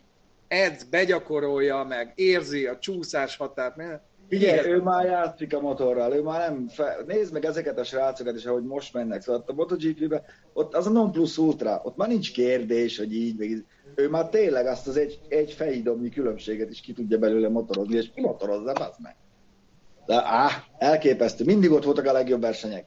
[0.48, 3.76] edz, begyakorolja, meg érzi a csúszás határt.
[4.30, 6.68] Figyelj, ő már játszik a motorral, ő már nem...
[6.68, 6.98] Fe...
[7.08, 9.22] Nézd meg ezeket a srácokat is, ahogy most mennek.
[9.22, 13.38] Szóval a MotoGP-be, ott az a non plus ultra, ott már nincs kérdés, hogy így,
[13.38, 13.66] meg így.
[13.96, 18.12] Ő már tényleg azt az egy, egy fejdomnyi különbséget is ki tudja belőle motorozni, és
[18.16, 19.16] motorozza, az meg.
[20.06, 21.44] De á, elképesztő.
[21.44, 22.86] Mindig ott voltak a legjobb versenyek.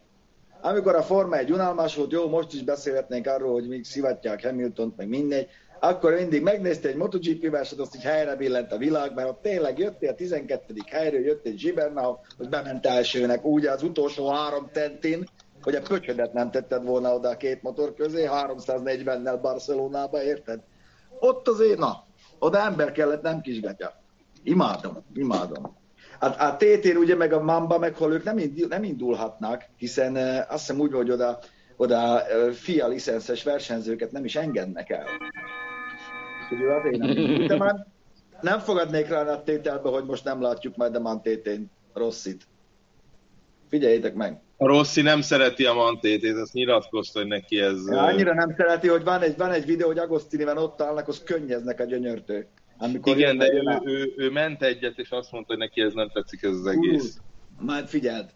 [0.60, 4.96] Amikor a Forma egy unalmas volt, jó, most is beszélhetnénk arról, hogy még szivatják Hamilton-t,
[4.96, 5.48] meg mindegy,
[5.80, 9.78] akkor mindig megnézte egy MotoGP verset, azt így helyre billent a világ, mert ott tényleg
[9.78, 10.74] jöttél a 12.
[10.86, 15.28] helyről, jött egy Zsibernau, hogy bement elsőnek, úgy az utolsó három tentin,
[15.62, 20.60] hogy a pöcsödet nem tetted volna oda a két motor közé, 340-nel Barcelonába, érted?
[21.18, 22.04] Ott azért, na,
[22.38, 23.92] oda ember kellett, nem kisgatya.
[24.42, 25.76] Imádom, imádom.
[26.18, 30.16] A, a TT ugye meg a Mamba, meg hol ők nem, indul, nem indulhatnak, hiszen
[30.48, 31.38] azt hiszem úgy, hogy oda,
[31.76, 35.06] oda FIA licenszes versenyzőket nem is engednek el.
[36.50, 37.46] Ugye azért nem.
[37.46, 37.86] De már
[38.40, 42.46] nem fogadnék rá a tételbe, hogy most nem látjuk majd a Mantétén Rosszit.
[43.68, 44.40] Figyeljétek meg.
[44.56, 47.88] A Rossi nem szereti a Mantétét, azt nyilatkozta, hogy neki ez...
[47.90, 51.22] Ja, annyira nem szereti, hogy van egy, van egy videó, hogy Agostinivel ott állnak, az
[51.22, 52.46] könnyeznek a gyönyörtő.
[52.78, 56.10] Amikor Igen, de ő, ő, ő, ment egyet, és azt mondta, hogy neki ez nem
[56.12, 57.18] tetszik ez az egész.
[57.58, 58.30] Uh, már figyeld.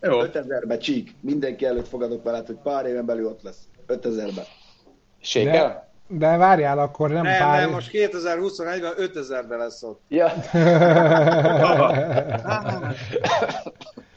[0.00, 0.20] Jó.
[0.22, 1.14] 5000-be csík.
[1.20, 3.68] Mindenki előtt fogadok veled, hogy pár éven belül ott lesz.
[3.88, 4.46] 5000-be.
[5.20, 5.92] Sékel?
[6.08, 7.60] De, de várjál, akkor nem, nem pár...
[7.60, 10.00] Nem, most 2021-ben 5000-be lesz ott.
[10.08, 10.32] Ja.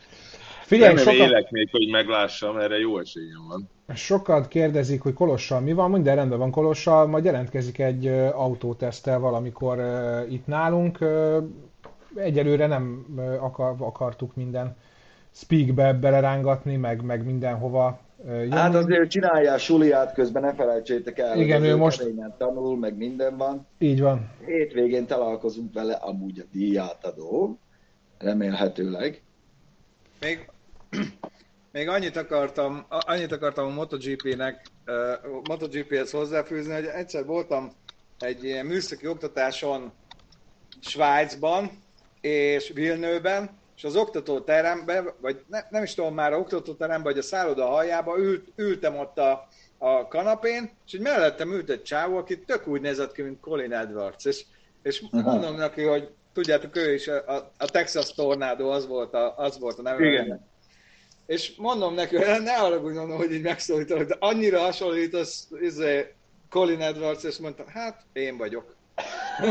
[0.73, 1.27] Figyelj, nem sokat...
[1.27, 3.69] élek még, hogy meglássam, erre jó esélyem van.
[3.95, 9.79] Sokat kérdezik, hogy Kolossal mi van, minden rendben van Kolossal, majd jelentkezik egy autótesztel valamikor
[10.29, 10.99] itt nálunk.
[12.15, 13.05] Egyelőre nem
[13.39, 14.75] akar, akartuk minden
[15.31, 18.49] speakbe belerángatni, meg, meg mindenhova jönni.
[18.49, 21.39] Hát azért csinálja a suliát közben, ne felejtsétek el.
[21.39, 22.03] Igen, ő most...
[22.37, 23.67] tanul, meg minden van.
[23.79, 24.29] Így van.
[24.45, 27.59] Hétvégén találkozunk vele, amúgy a díjátadó,
[28.17, 29.21] remélhetőleg.
[30.21, 30.51] Még
[31.73, 37.71] még annyit akartam, annyit akartam a MotoGP-nek, uh, MotoGP-hez hozzáfűzni, hogy egyszer voltam
[38.19, 39.91] egy ilyen műszaki oktatáson
[40.81, 41.71] Svájcban
[42.21, 47.65] és Vilnőben, és az oktatóteremben, vagy ne, nem is tudom már, oktatóteremben, vagy a szálloda
[47.65, 52.67] haljába ült, ültem ott a, a kanapén, és így mellettem ült egy csávó, aki tök
[52.67, 54.45] úgy nézett ki, mint Colin Edwards, és,
[54.81, 59.59] és mondom neki, hogy tudjátok, ő is a, a Texas Tornado, az volt a, az
[59.59, 60.05] volt a neve.
[60.05, 60.51] Igen
[61.25, 66.13] és mondom neki, hogy ne haragudjon, hogy így megszólítom, de annyira hasonlít az izé,
[66.49, 68.75] Colin Edwards, és mondtam, hát én vagyok.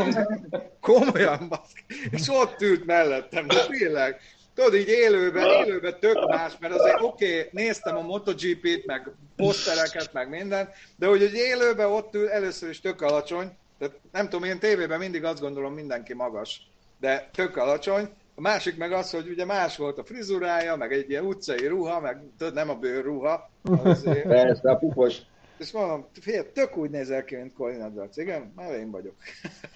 [0.81, 1.83] Komolyan, baszki.
[2.11, 4.21] És ott ült mellettem, de tényleg.
[4.55, 10.13] Tudod, így élőben, élőben tök más, mert azért oké, okay, néztem a MotoGP-t, meg posztereket,
[10.13, 14.49] meg minden, de hogy, hogy élőben ott ül, először is tök alacsony, tehát nem tudom,
[14.49, 16.61] én tévében mindig azt gondolom, mindenki magas,
[16.99, 21.09] de tök alacsony, a másik meg az, hogy ugye más volt a frizurája, meg egy
[21.09, 23.49] ilyen utcai ruha, meg tudod, nem a bőrruha.
[24.23, 25.17] Persze, a pupos.
[25.57, 28.17] És mondom, figyelj, tök úgy nézel ki, mint Colin Edwards.
[28.17, 29.15] Igen, már én vagyok.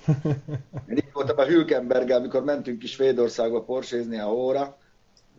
[0.90, 4.78] Én itt voltam a Hülkenberg, amikor mentünk is Svédországba porsézni a óra,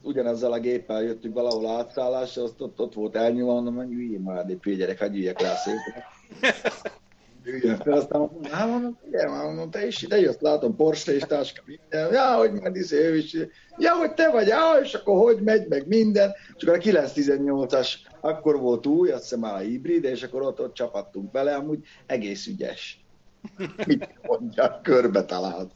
[0.03, 4.75] ugyanazzal a géppel jöttünk valahol átszállásra, azt ott, ott volt elnyúlva, mondom, hogy már, de
[4.75, 6.03] gyerek, hagyj üljek rá szépen
[7.49, 11.23] üljön fel, aztán mondom, hát mondom, igen, mondom, te is ide jössz, látom, Porsche és
[11.23, 13.37] táska, minden, ja, hogy majd izé, ő is,
[13.79, 17.89] ja, hogy te vagy, ja, és akkor hogy megy, meg minden, akkor a 918-as
[18.21, 21.79] akkor volt új, azt hiszem már a hibrid, és akkor ott, ott csapattunk bele, amúgy
[22.07, 23.05] egész ügyes.
[23.87, 25.71] Mit mondja, körbe talált.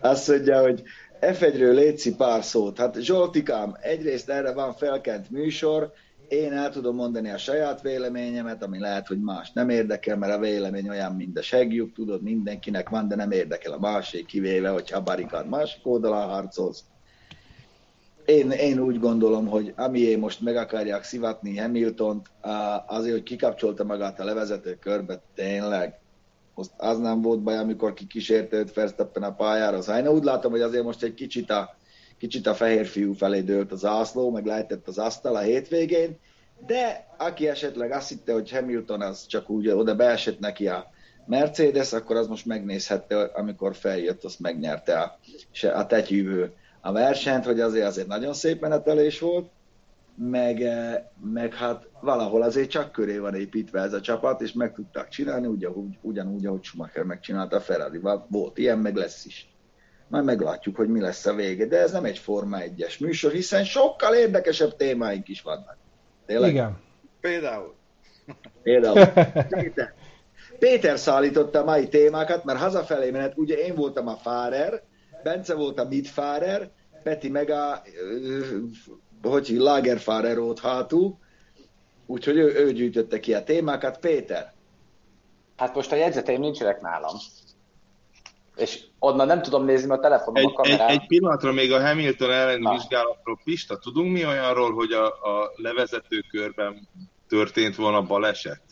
[0.00, 0.82] Azt mondja, hogy
[1.20, 2.78] F1-ről létszi pár szót.
[2.78, 5.92] Hát Zsoltikám, egyrészt erre van felkent műsor,
[6.28, 10.38] én el tudom mondani a saját véleményemet, ami lehet, hogy más nem érdekel, mert a
[10.38, 14.98] vélemény olyan, mint a segjuk, tudod, mindenkinek van, de nem érdekel a másik, kivéve, hogyha
[14.98, 16.84] a barikád másik oldalán harcolsz.
[18.24, 22.30] Én, én úgy gondolom, hogy én most meg akarják szivatni Hamilton-t,
[22.86, 25.98] azért, hogy kikapcsolta magát a levezető körbe, tényleg,
[26.54, 29.82] most az nem volt baj, amikor kikísérte őt Verstappen a pályára.
[29.82, 31.75] Szóval én úgy látom, hogy azért most egy kicsit a,
[32.18, 36.18] kicsit a fehér fiú felé dőlt az ászló, meg lehetett az asztal a hétvégén,
[36.66, 40.90] de aki esetleg azt hitte, hogy Hamilton az csak úgy oda beesett neki a
[41.26, 45.18] Mercedes, akkor az most megnézhette, amikor feljött, azt megnyerte a,
[45.74, 49.50] a tetyűvő a versenyt, hogy azért azért nagyon szép menetelés volt,
[50.16, 51.02] meg, eh,
[51.32, 55.46] meg hát valahol azért csak köré van építve ez a csapat, és meg tudták csinálni,
[55.46, 58.00] ugyanúgy, ugyanúgy ahogy Schumacher megcsinálta a ferrari.
[58.28, 59.55] Volt ilyen, meg lesz is.
[60.08, 63.64] Majd meglátjuk, hogy mi lesz a vége, de ez nem egy Forma 1-es műsor, hiszen
[63.64, 65.76] sokkal érdekesebb témáink is vannak.
[66.26, 66.50] Tényleg?
[66.50, 66.76] Igen.
[67.20, 67.74] Például.
[68.62, 69.06] Például.
[69.48, 69.94] Péter.
[70.58, 74.82] Péter szállította a mai témákat, mert hazafelé menet, ugye én voltam a Fárer,
[75.22, 76.70] Bence volt a Midfárer,
[77.02, 77.82] Peti meg a
[79.22, 81.18] hogy Lagerfahrer ott hátul,
[82.06, 83.98] úgyhogy ő, ő gyűjtötte ki a témákat.
[83.98, 84.54] Péter?
[85.56, 87.16] Hát most a jegyzeteim nincsenek nálam.
[88.56, 90.88] És onnan nem tudom nézni a telefonom egy, a kamerán.
[90.88, 92.72] Egy, egy pillanatra még a Hamilton elleni Na.
[92.72, 93.40] vizsgálatról.
[93.44, 96.88] Pista, tudunk mi olyanról, hogy a, a levezető körben
[97.28, 98.62] történt volna baleset?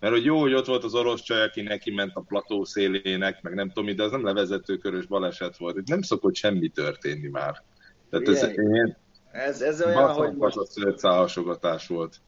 [0.00, 3.42] Mert hogy jó, hogy ott volt az orosz csaj, aki neki ment a plató szélének,
[3.42, 5.76] meg nem tudom, de az nem levezető körös baleset volt.
[5.76, 7.62] Itt nem szokott semmi történni már.
[8.10, 8.96] Tehát ez, én,
[9.32, 10.56] ez, ez olyan, hogy most...
[10.56, 11.28] a
[11.88, 12.20] volt.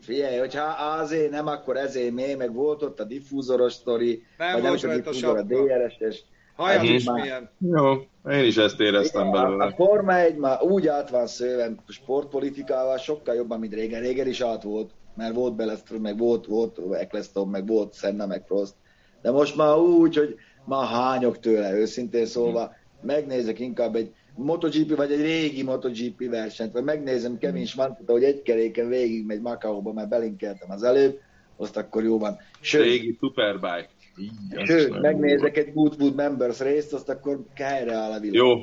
[0.00, 0.64] Figyelj, hogyha
[1.00, 4.94] azért nem, akkor ezért mély, meg volt ott a diffúzoros sztori, nem vagy nem a
[4.94, 6.24] diffúzor, a DRS-es.
[6.54, 7.20] Hajam is már...
[7.20, 7.50] milyen.
[7.58, 7.92] Jó,
[8.32, 9.64] én is ezt éreztem Igen, belőle.
[9.64, 14.00] A Forma 1 már úgy át van szőve sportpolitikával, sokkal jobban, mint régen.
[14.00, 18.44] Régen is át volt, mert volt Belestről, meg volt, volt Eccleston, meg volt Senna, meg
[18.46, 18.74] Frost.
[19.22, 23.06] De most már úgy, hogy már hányok tőle, őszintén szólva, hm.
[23.06, 28.42] megnézek inkább egy MotoGP vagy egy régi MotoGP versenyt, vagy megnézem Kevin Schwantet, hogy egy
[28.42, 31.20] keréken végig megy Macaóba, mert belinkeltem az előbb,
[31.56, 32.38] azt akkor jó van.
[32.60, 33.88] Sőt, régi Superbike.
[34.64, 38.34] Sőt, megnézek egy Goodwood Members részt, azt akkor helyre áll a világ.
[38.34, 38.62] Jó,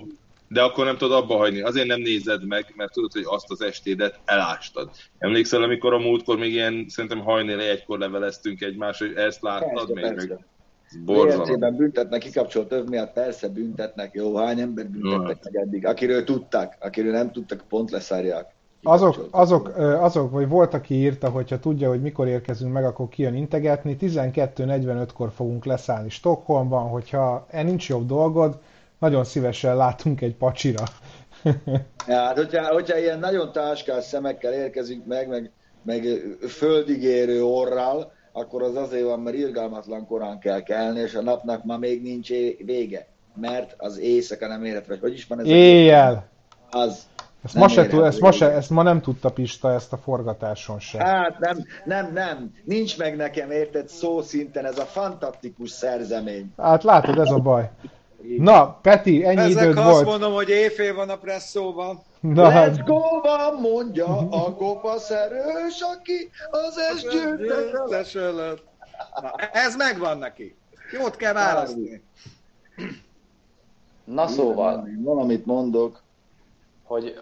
[0.50, 1.62] de akkor nem tudod abba hagyni.
[1.62, 4.90] Azért nem nézed meg, mert tudod, hogy azt az estédet elástad.
[5.18, 9.94] Emlékszel, amikor a múltkor még ilyen, szerintem hajnél egykor leveleztünk egymást, hogy ezt láttad persze,
[9.94, 10.04] még?
[10.04, 10.28] Persze.
[10.28, 10.46] Meg
[11.06, 11.76] Borzalom.
[11.76, 17.12] büntetnek, kikapcsolt több miatt, persze büntetnek, jó, hány ember büntetnek meg eddig, akiről tudták, akiről
[17.12, 18.56] nem tudtak, pont leszárják.
[18.84, 23.36] Azok, azok, azok, vagy volt, aki írta, hogyha tudja, hogy mikor érkezünk meg, akkor kijön
[23.36, 23.98] integetni.
[24.00, 28.60] 12.45-kor fogunk leszállni Stockholmban, hogyha e nincs jobb dolgod,
[29.00, 30.84] nagyon szívesen látunk egy pacsira.
[32.08, 35.52] ja, hát hogyha, hogyha ilyen nagyon táskás szemekkel érkezünk meg, meg,
[35.84, 36.04] meg
[36.48, 41.78] földigérő orral, akkor az azért van, mert irgalmatlan korán kell kelni, és a napnak ma
[41.78, 42.30] még nincs
[42.66, 45.46] vége, mert az éjszaka nem érhet, vagy hogy is van ez?
[45.46, 46.28] Éjjel!
[46.72, 47.08] Az.
[47.44, 50.80] Ezt ma, se, tud, ezt, ma se, ezt ma nem tudta Pista, ezt a forgatáson
[50.80, 51.04] se.
[51.04, 52.54] Hát nem, nem, nem.
[52.64, 56.54] Nincs meg nekem, érted, szó szinten ez a fantasztikus szerzemény.
[56.58, 57.70] Hát látod, ez a baj.
[58.22, 62.02] Na, Peti, ennyi Ezek időd azt mondom, hogy éjfél van a presszóban.
[62.20, 68.64] Na, Let's go van, mondja a kopaszerős, aki az esgyőztes előtt.
[69.52, 70.56] Ez megvan neki.
[70.92, 72.04] Jót kell választani.
[74.04, 74.88] Na szóval.
[75.04, 76.02] Valamit mondok.
[76.84, 77.16] Hogy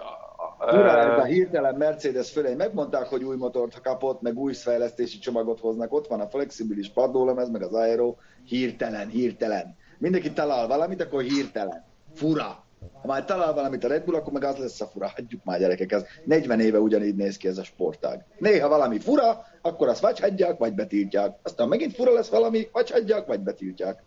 [0.60, 5.94] Ura, a hirtelen Mercedes fölé megmondták, hogy új motort kapott, meg új fejlesztési csomagot hoznak.
[5.94, 8.16] Ott van a flexibilis padlólemez, meg az aero.
[8.46, 9.76] Hirtelen, hirtelen.
[9.98, 11.84] Mindenki talál valamit, akkor hirtelen.
[12.14, 12.64] Fura.
[13.02, 15.12] Ha már talál valamit a Red Bull, akkor meg az lesz a fura.
[15.16, 18.26] Hagyjuk már gyerekek, ez 40 éve ugyanígy néz ki ez a sportág.
[18.38, 21.38] Néha valami fura, akkor azt vagy hagyják, vagy betiltják.
[21.44, 24.04] Aztán megint fura lesz valami, vagy hagyják, vagy betiltják.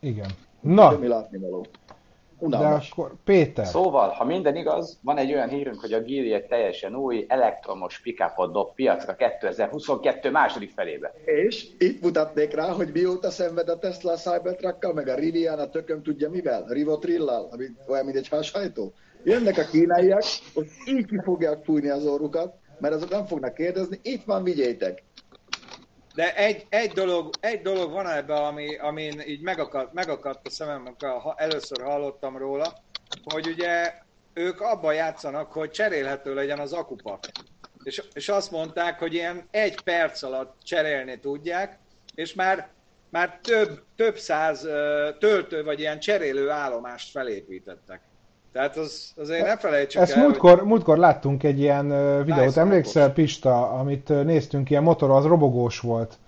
[0.00, 0.30] Igen.
[0.60, 0.98] Na.
[0.98, 1.66] mi látni való.
[2.38, 2.88] Unalmas.
[2.88, 3.66] De akkor Péter.
[3.66, 8.00] Szóval, ha minden igaz, van egy olyan hírünk, hogy a Geely egy teljesen új elektromos
[8.00, 11.14] pickupot dob piacra 2022 második felébe.
[11.24, 15.68] És itt mutatnék rá, hogy mióta szenved a Tesla a Cybertruckkal, meg a Rivian a
[15.68, 18.92] tököm tudja mivel, Rivotrillal, ami olyan, mint egy hashajtó.
[19.24, 23.98] Jönnek a kínaiak, hogy így ki fogják fújni az orrukat, mert azok nem fognak kérdezni,
[24.02, 25.02] itt van, vigyétek.
[26.16, 30.80] De egy, egy, dolog, egy dolog van ebben, ami, amin így megakadt, megakadt a szemem,
[30.86, 32.82] amikor először hallottam róla,
[33.24, 33.94] hogy ugye
[34.34, 37.24] ők abban játszanak, hogy cserélhető legyen az akupak.
[37.82, 41.78] És, és azt mondták, hogy ilyen egy perc alatt cserélni tudják,
[42.14, 42.68] és már,
[43.10, 44.60] már több, több száz
[45.18, 48.00] töltő vagy ilyen cserélő állomást felépítettek.
[48.56, 50.68] Tehát az, azért ne felejtsük Ezt el, múltkor, hogy...
[50.68, 51.88] múltkor láttunk egy ilyen
[52.24, 56.18] videót, nice, emlékszel Pista, amit néztünk, ilyen motor, az robogós volt,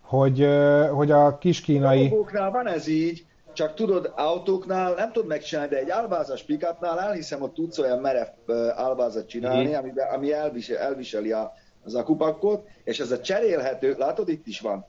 [0.00, 0.48] hogy,
[0.90, 2.00] hogy a kiskínai...
[2.00, 7.00] A robogóknál van ez így, csak tudod, autóknál nem tudod megcsinálni, de egy álvázas pikapnál
[7.00, 8.26] elhiszem, hogy tudsz olyan merev
[8.74, 11.52] álvázat csinálni, ami, ami elvisel, elviseli a,
[11.84, 14.86] az akupakot, és ez a cserélhető, látod, itt is van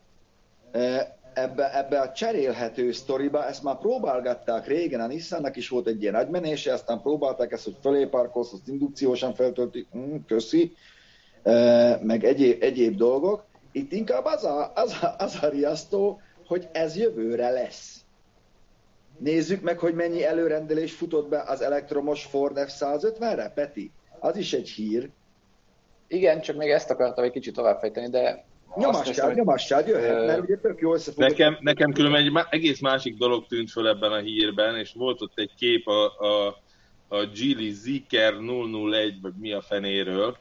[1.38, 6.13] ebbe, ebbe a cserélhető sztoriba, ezt már próbálgatták régen, a Nissannak is volt egy ilyen
[6.13, 10.75] nagymenése, aztán próbálták ezt, hogy fölé parkolsz, azt indukciósan feltölti, mm, köszi,
[12.01, 13.45] meg egyéb, egyéb dolgok.
[13.71, 18.01] Itt inkább az a, az, a, az a riasztó, hogy ez jövőre lesz.
[19.17, 23.91] Nézzük meg, hogy mennyi előrendelés futott be az elektromos Ford F-150-re, Peti.
[24.19, 25.09] Az is egy hír.
[26.07, 28.45] Igen, csak még ezt akartam egy kicsit továbbfejteni, de
[28.76, 31.30] Nyomassál, nyomassal jöhet, mert ugye tök jó összefogott.
[31.30, 35.39] Nekem, nekem különben egy egész másik dolog tűnt föl ebben a hírben, és volt ott
[35.39, 36.61] egy kép a, a,
[37.07, 40.38] a Geely Ziker 001, vagy mi a fenéről,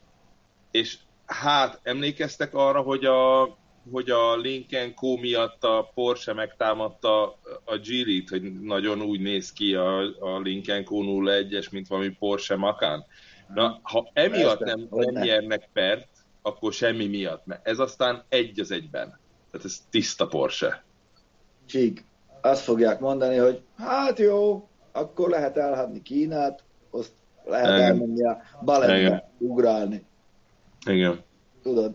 [0.70, 0.96] és
[1.26, 3.42] hát emlékeztek arra, hogy a,
[3.90, 9.74] hogy a Lincoln Co miatt a Porsche megtámadta a Geely-t, hogy nagyon úgy néz ki
[9.74, 13.04] a, a Lincoln Co 01-es, mint valami Porsche Macan.
[13.54, 16.08] Na, ha emiatt nem, nem nyernek pert,
[16.46, 19.18] akkor semmi miatt, mert ez aztán egy az egyben.
[19.50, 20.84] Tehát ez tiszta Porsche.
[21.66, 22.04] Csík,
[22.40, 27.12] azt fogják mondani, hogy hát jó, akkor lehet elhadni Kínát, azt
[27.44, 27.80] lehet Igen.
[27.80, 30.04] elmenni a baletbe, ugrálni.
[30.86, 31.22] Igen.
[31.62, 31.94] Tudod?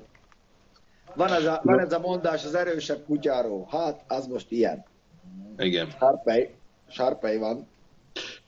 [1.16, 3.68] Van ez, a, van ez a mondás az erősebb kutyáról.
[3.70, 4.86] Hát, az most ilyen.
[5.58, 5.90] Igen.
[6.00, 6.54] Sárpej.
[6.88, 7.68] Sárpej van.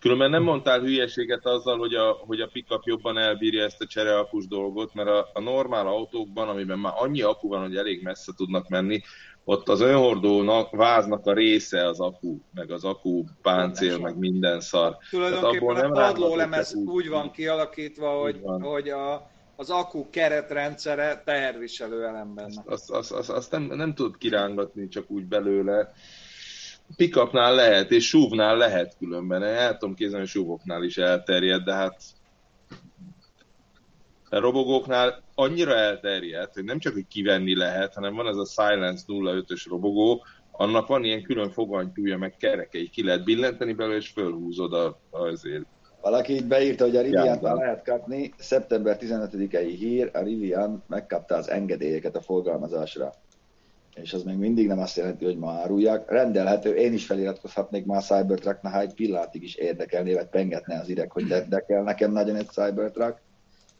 [0.04, 4.48] Különben nem mondtál hülyeséget azzal, hogy a, hogy a pickup jobban elbírja ezt a csereakus
[4.48, 8.68] dolgot, mert a, a normál autókban, amiben már annyi akku van, hogy elég messze tudnak
[8.70, 9.02] menni,
[9.44, 14.98] ott az önhordónak, váznak a része az akku, meg az akku páncél, meg minden szar.
[15.10, 18.62] Tulajdonképpen a padlólemez úgy, van kialakítva, hogy, van.
[18.62, 22.62] hogy a, az akku keretrendszere teherviselő elem benne.
[22.66, 25.94] Azt, azt, azt, azt nem, nem tud kirángatni csak úgy belőle
[26.96, 29.44] pickupnál lehet, és súvnál lehet különben.
[29.44, 32.02] El tudom képzelni, hogy súvoknál is elterjed, de hát
[34.30, 39.04] a robogóknál annyira elterjedt, hogy nem csak, hogy kivenni lehet, hanem van ez a Silence
[39.08, 44.74] 05-ös robogó, annak van ilyen külön foganytúja, meg kerekei, ki lehet billenteni belőle, és fölhúzod
[44.74, 45.66] a, azért.
[46.02, 48.34] Valaki itt beírta, hogy a rivian lehet kapni.
[48.38, 53.14] Szeptember 15-i hír, a Rivian megkapta az engedélyeket a forgalmazásra
[53.96, 56.10] és az még mindig nem azt jelenti, hogy ma árulják.
[56.10, 60.90] Rendelhető, én is feliratkozhatnék már a Cybertruck, ha egy pillanatig is érdekelné, vagy pengetne az
[60.90, 63.22] ideg, hogy érdekel nekem nagyon egy Cybertruck,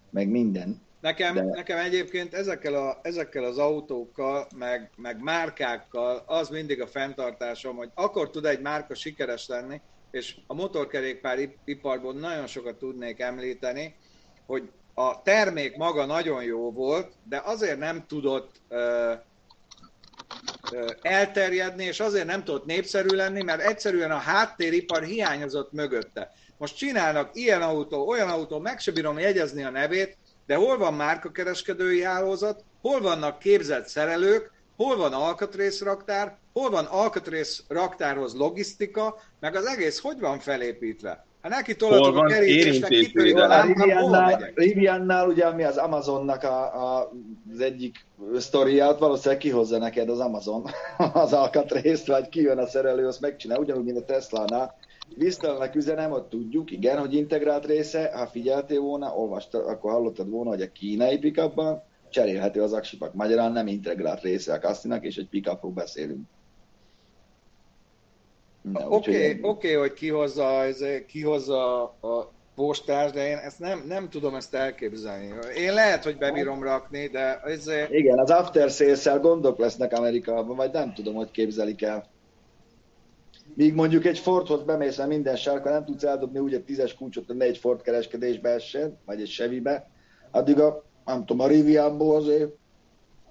[0.10, 0.82] meg minden.
[1.02, 1.44] Nekem, de...
[1.44, 7.90] nekem egyébként ezekkel, a, ezekkel az autókkal, meg, meg márkákkal az mindig a fenntartásom, hogy
[7.94, 13.96] akkor tud egy márka sikeres lenni, és a motorkerékpár iparból nagyon sokat tudnék említeni,
[14.46, 18.80] hogy a termék maga nagyon jó volt, de azért nem tudott uh,
[21.02, 26.32] elterjedni, és azért nem tudott népszerű lenni, mert egyszerűen a háttéripar hiányozott mögötte.
[26.58, 30.94] Most csinálnak ilyen autó, olyan autó, meg se bírom jegyezni a nevét, de hol van
[30.94, 39.66] márkakereskedői hálózat, hol vannak képzett szerelők, hol van alkatrészraktár, hol van alkatrészraktárhoz logisztika, meg az
[39.66, 41.26] egész hogy van felépítve.
[41.44, 47.12] Ha neki tolatok a kerítésnek, itt a Riviannál, ugye, ami az Amazonnak a, a,
[47.54, 48.06] az egyik
[48.38, 50.66] sztoriát, valószínűleg kihozza neked az Amazon
[51.24, 54.76] az alkatrészt, vagy kijön a szerelő, azt megcsinál, ugyanúgy, mint a Tesla-nál.
[55.16, 60.50] Visztelnek üzenem, ott tudjuk, igen, hogy integrált része, ha figyeltél volna, olvasta, akkor hallottad volna,
[60.50, 63.14] hogy a kínai pickupban cserélhető az aksipak.
[63.14, 66.28] Magyarán nem integrált része a Kastinak, és egy pickupról beszélünk.
[68.72, 70.64] Oké, okay, okay, hogy kihozza,
[71.08, 75.34] kihozza a postás, de én ezt nem, nem tudom ezt elképzelni.
[75.58, 77.70] Én lehet, hogy bebírom rakni, de ez...
[77.90, 82.12] Igen, az after sales gondok lesznek Amerikában, vagy nem tudom, hogy képzelik el.
[83.56, 87.28] Míg mondjuk egy Fordhoz bemész, mert minden sárka nem tudsz eldobni úgy egy tízes kulcsot,
[87.28, 89.90] hogy ne egy Ford kereskedésbe essen, vagy egy Chevybe,
[90.32, 92.52] addig a, nem tudom, a Rivianból azért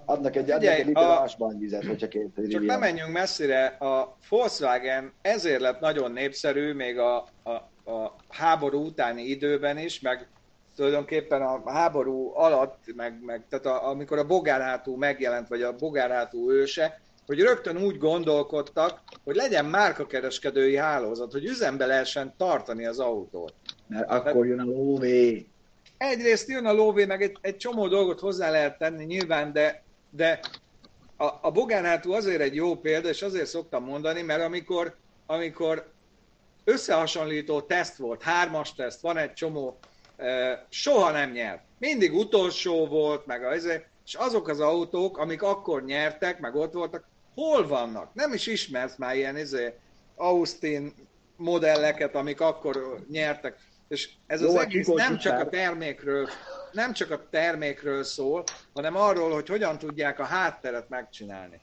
[0.04, 1.20] adnak egy, Figyelj, egy liter a...
[1.20, 7.16] ásványvizet, hogyha két Csak nem menjünk messzire, a Volkswagen ezért lett nagyon népszerű még a,
[7.42, 7.50] a,
[7.90, 10.28] a háború utáni időben is, meg
[10.76, 16.50] tulajdonképpen a háború alatt, meg, meg tehát a, amikor a bogárhátú megjelent, vagy a bogárhátú
[16.50, 23.54] őse, hogy rögtön úgy gondolkodtak, hogy legyen márkakereskedői hálózat, hogy üzembe lehessen tartani az autót.
[23.86, 25.46] Mert akkor jön a lóvé.
[25.96, 29.81] Egyrészt jön a lóvé, meg egy, egy csomó dolgot hozzá lehet tenni nyilván, de
[30.14, 30.40] de
[31.16, 34.96] a, a Bogánátú azért egy jó példa, és azért szoktam mondani, mert amikor,
[35.26, 35.92] amikor
[36.64, 39.78] összehasonlító teszt volt, hármas teszt, van egy csomó,
[40.68, 41.62] soha nem nyert.
[41.78, 43.64] Mindig utolsó volt, meg az,
[44.04, 48.14] és azok az autók, amik akkor nyertek, meg ott voltak, hol vannak?
[48.14, 49.74] Nem is ismersz már ilyen izé,
[50.16, 50.94] Austin
[51.36, 53.58] modelleket, amik akkor nyertek.
[53.92, 56.28] És ez Jó, az egész nem csak a termékről
[56.72, 61.60] nem csak a termékről szól, hanem arról, hogy hogyan tudják a hátteret megcsinálni.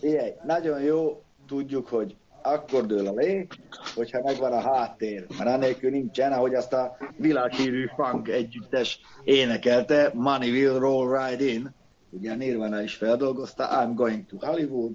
[0.00, 3.46] Igen, nagyon jó, tudjuk, hogy akkor dől a lé,
[3.94, 5.26] hogyha megvan a háttér.
[5.38, 11.74] Mert anélkül nincsen, ahogy azt a világhírű funk együttes énekelte, Money will roll right in.
[12.10, 14.92] Ugye Nirvana is feldolgozta, I'm going to Hollywood,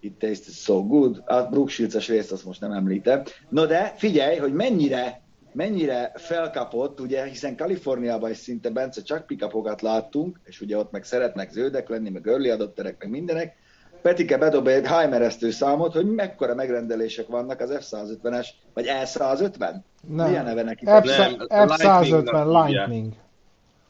[0.00, 1.22] it tastes so good.
[1.26, 3.22] A Brooke Shields-es részt azt most nem említem.
[3.48, 9.82] No de figyelj, hogy mennyire mennyire felkapott, ugye, hiszen Kaliforniában is szinte Bence csak pikapokat
[9.82, 13.56] láttunk, és ugye ott meg szeretnek zöldek lenni, meg early adopterek, meg mindenek,
[14.02, 19.58] Petike bedob egy hájmeresztő számot, hogy mekkora megrendelések vannak az F-150-es, vagy E-150?
[19.58, 20.28] Nem.
[20.28, 20.84] Milyen neve neki?
[20.88, 23.12] F-150 Lightning.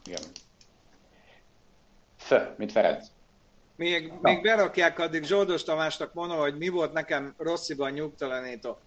[0.05, 0.21] Igen.
[2.17, 3.05] F, mint Ferenc.
[3.77, 8.77] Még, még berakják addig Zsoldos Tamásnak mondom, hogy mi volt nekem rossziban nyugtalanító.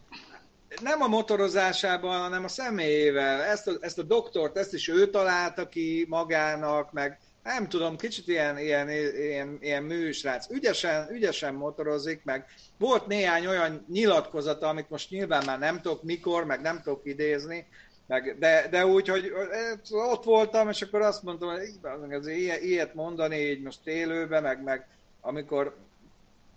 [0.82, 3.42] Nem a motorozásában, hanem a személyével.
[3.42, 8.28] Ezt a, ezt a doktort, ezt is ő találta ki magának, meg nem tudom, kicsit
[8.28, 10.50] ilyen, ilyen, ilyen, ilyen műsrác.
[10.50, 12.46] Ügyesen, ügyesen motorozik, meg
[12.78, 17.66] volt néhány olyan nyilatkozata, amit most nyilván már nem tudok mikor, meg nem tudok idézni,
[18.10, 19.32] meg, de, de úgy, hogy
[19.90, 24.88] ott voltam, és akkor azt mondtam, hogy azért ilyet mondani így most élőben, meg, meg
[25.20, 25.76] amikor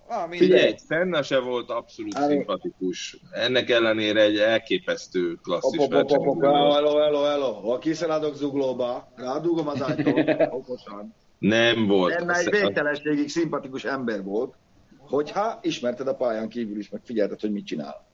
[0.07, 2.27] Ah, Figyelj, Senna se volt abszolút Állj.
[2.27, 3.17] szimpatikus.
[3.31, 6.39] Ennek ellenére egy elképesztő klasszis versenyző.
[6.41, 7.53] Hello, hello, hello.
[7.53, 10.29] Ha kiszeladok zuglóba, rádugom az ajtót,
[10.59, 11.13] okosan.
[11.37, 12.13] Nem volt.
[12.13, 14.53] Ennek egy végtelenségig szimpatikus ember volt,
[14.99, 18.05] hogyha ismerted a pályán kívül is, meg figyelted, hogy mit csinál.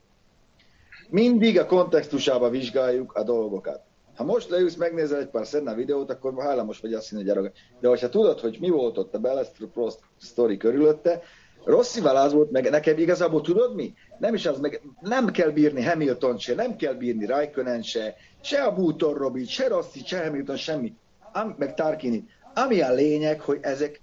[1.10, 3.82] Mindig a kontextusába vizsgáljuk a dolgokat.
[4.16, 7.88] Ha most leülsz, megnézel egy pár Senna videót, akkor hajlamos vagy azt hinni, hogy De
[7.88, 11.22] hogyha tudod, hogy mi volt ott a Bellester Prost story körülötte,
[11.64, 13.94] Rosszival az volt, meg nekem igazából tudod mi?
[14.18, 18.64] Nem is az, meg nem kell bírni Hamilton se, nem kell bírni Raikkonen se, se
[18.64, 20.94] a Bútor Robit, se Rossi, se Hamilton, semmi.
[21.34, 22.28] Am, meg Tarkini.
[22.54, 24.02] Ami a lényeg, hogy ezek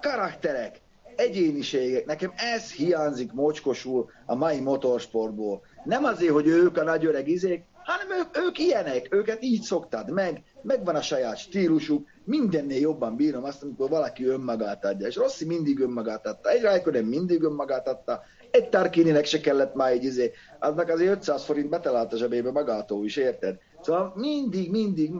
[0.00, 0.80] karakterek,
[1.16, 2.06] egyéniségek.
[2.06, 5.62] Nekem ez hiányzik mocskosul a mai motorsportból.
[5.86, 10.10] Nem azért, hogy ők a nagy öreg izék, hanem ők, ők ilyenek, őket így szoktad
[10.10, 15.06] meg, megvan a saját stílusuk, mindennél jobban bírom azt, amikor valaki önmagát adja.
[15.06, 19.90] És Rossi mindig önmagát adta, egy Raikkonen mindig önmagát adta, egy Tarkininek se kellett már
[19.90, 23.58] egy izé, aznak azért 500 forint betalált a zsebébe magától is, érted?
[23.82, 25.10] Szóval mindig, mindig,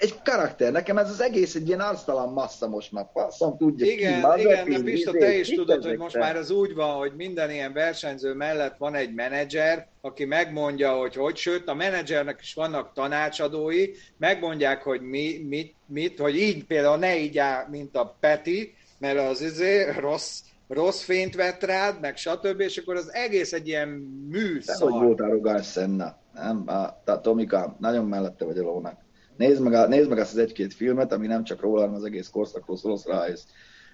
[0.00, 0.72] egy karakter.
[0.72, 3.06] Nekem ez az egész egy ilyen arctalan massza most már.
[3.12, 4.40] Faszom tudja igen, ki.
[4.40, 7.72] Igen, de Pista, te is tudod, hogy most már az úgy van, hogy minden ilyen
[7.72, 13.90] versenyző mellett van egy menedzser, aki megmondja, hogy hogy, sőt, a menedzsernek is vannak tanácsadói,
[14.16, 19.18] megmondják, hogy mi, mit, mit, hogy így például ne így áll, mint a Peti, mert
[19.18, 22.60] az izé rossz, rossz fényt vett rád, meg stb.
[22.60, 23.88] És akkor az egész egy ilyen
[24.30, 24.78] műszar.
[24.78, 26.16] Nem, hogy volt arrogáns Senna.
[26.34, 26.64] Nem,
[27.04, 29.03] tehát Tomika, nagyon mellette vagy a lónak.
[29.36, 32.28] Nézd meg, nézd meg azt az egy-két filmet, ami nem csak róla, hanem az egész
[32.28, 33.44] korszakról szól, rájössz.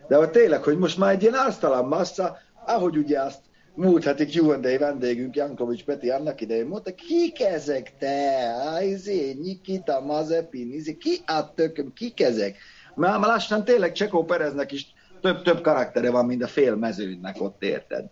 [0.08, 3.40] De hogy tényleg, hogy most már egy ilyen ársztalan massza, ahogy ugye azt
[3.74, 8.84] múlt heti Q&A vendégünk Jankovics Peti annak idején mondta, kik ezek te?
[8.84, 12.56] Izé, Nikita, Mazepin, izé, ki a tököm, kik ezek?
[12.94, 17.62] Mert már lassan tényleg Csekó Pereznek is több-több karaktere van, mint a fél mezőnynek ott,
[17.62, 18.04] érted?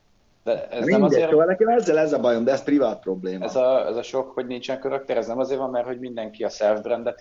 [0.49, 1.31] De ez nem azért...
[1.31, 3.45] Szóval nekem ezzel ez a bajom, de ez privát probléma.
[3.45, 6.45] Ez a, ez a sok, hogy nincsen karakter, ez nem azért van, mert hogy mindenki
[6.45, 7.21] a self-brandet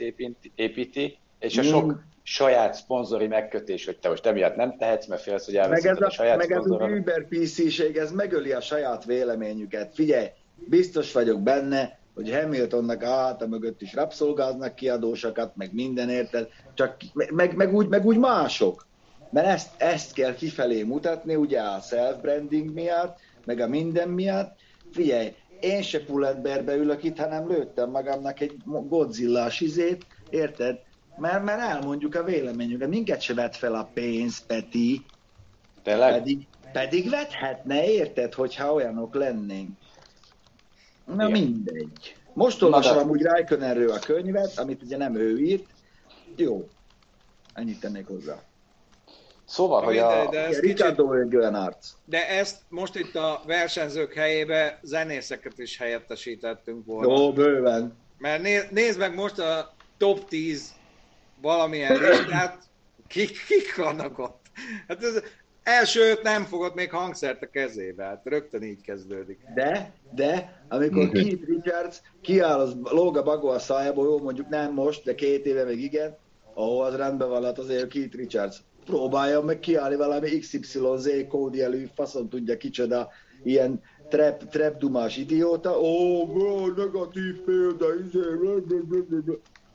[0.55, 1.95] építi, és a sok mm.
[2.23, 6.09] saját szponzori megkötés, hogy te most emiatt nem tehetsz, mert félsz, hogy elveszed a, a
[6.09, 9.93] saját Meg ez az Uber PC-ség, ez megöli a saját véleményüket.
[9.93, 16.47] Figyelj, biztos vagyok benne, hogy Hamiltonnak a háta mögött is rabszolgáznak kiadósokat, meg minden érted,
[16.73, 18.85] csak meg, meg, úgy, meg úgy mások
[19.29, 24.55] mert ezt, ezt kell kifelé mutatni, ugye a self-branding miatt, meg a minden miatt.
[24.91, 30.79] Figyelj, én se Pull&Bearbe ülök itt, hanem lőttem magamnak egy Godzilla-s izét, érted?
[31.17, 32.89] Mert, mert elmondjuk a véleményünket.
[32.89, 35.05] Minket se vett fel a pénz, Peti.
[35.83, 36.13] Tényleg?
[36.13, 39.69] Pedig, pedig vethetne, érted, hogyha olyanok lennénk.
[41.05, 41.31] Na Igen.
[41.31, 42.15] mindegy.
[42.33, 45.65] Most olvasom amúgy Raikkonenről a könyvet, amit ugye nem ő írt.
[46.35, 46.67] Jó,
[47.53, 48.41] ennyit tennék hozzá.
[49.47, 50.27] Szóval, hogy a...
[50.29, 51.87] De ezt Ricardo egy olyan arc.
[52.05, 57.13] De ezt most itt a versenyzők helyébe zenészeket is helyettesítettünk volna.
[57.13, 57.97] Jó, bőven.
[58.17, 60.73] Mert né, nézd meg most a top 10
[61.41, 62.57] valamilyen listát,
[63.07, 64.45] kik, kik vannak ott.
[64.87, 65.21] Hát ez
[65.63, 69.39] első öt nem fogott még hangszert a kezébe, hát rögtön így kezdődik.
[69.55, 74.73] De, de, amikor Keith Richards kiáll, az lóg a bagó a szájából, jó, mondjuk nem
[74.73, 76.17] most, de két éve még igen,
[76.53, 78.57] ahol az rendben van, hát azért Keith Richards
[78.87, 83.09] próbálja meg kiállni valami XYZ kódi elő, faszon tudja kicsoda,
[83.43, 85.79] ilyen trap, trap dumás idióta.
[85.79, 88.19] Ó, oh, negatív példa, izé,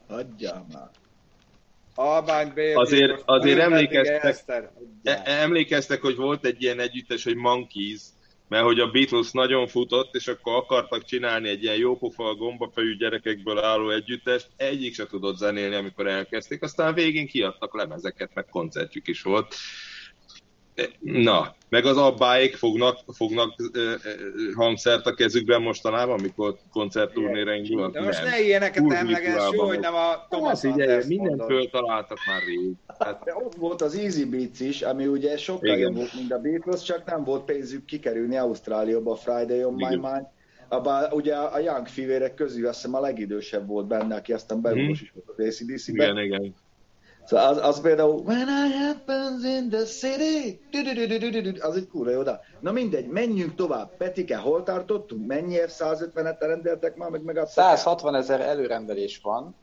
[0.08, 0.90] Hagyjál már.
[1.94, 4.70] Albán Bér, azért, azért emlékeztek,
[5.02, 8.00] e- emlékeztek, hogy volt egy ilyen együttes, hogy Monkeys,
[8.52, 13.58] mert hogy a Beatles nagyon futott, és akkor akartak csinálni egy ilyen jópofa gombafejű gyerekekből
[13.58, 19.22] álló együttest, egyik se tudott zenélni, amikor elkezdték, aztán végén kiadtak lemezeket, meg koncertjük is
[19.22, 19.54] volt.
[21.00, 23.92] Na, meg az abbáik fognak, fognak uh,
[24.54, 27.92] hangszert a kezükben mostanában, amikor koncertturnéra indulnak.
[27.92, 32.42] De most ne ilyeneket emleges, jó, hogy nem a Thomas hát, ugye, mindent föltaláltak már
[32.42, 32.72] rég.
[32.98, 33.24] Hát...
[33.24, 35.78] De ott volt az Easy Beats is, ami ugye sokkal Igen.
[35.78, 39.98] jobb volt, mint a Beatles, csak nem volt pénzük kikerülni Ausztráliába a Friday on Igen.
[39.98, 40.26] My Mind.
[40.68, 45.00] Abba, ugye a Young fivérek közül azt hiszem a legidősebb volt benne, aki aztán beugos
[45.00, 46.16] is volt az ACDC-ben.
[46.16, 46.54] Igen, igen.
[47.24, 50.60] Szóval az, az például When I happens in the city
[51.60, 53.96] az egy kurva jó, de Na mindegy, menjünk tovább.
[53.96, 55.26] Petike, hol tartottunk?
[55.26, 59.54] Mennyi F-150-et rendeltek már, meg meg 160 ezer előrendelés van,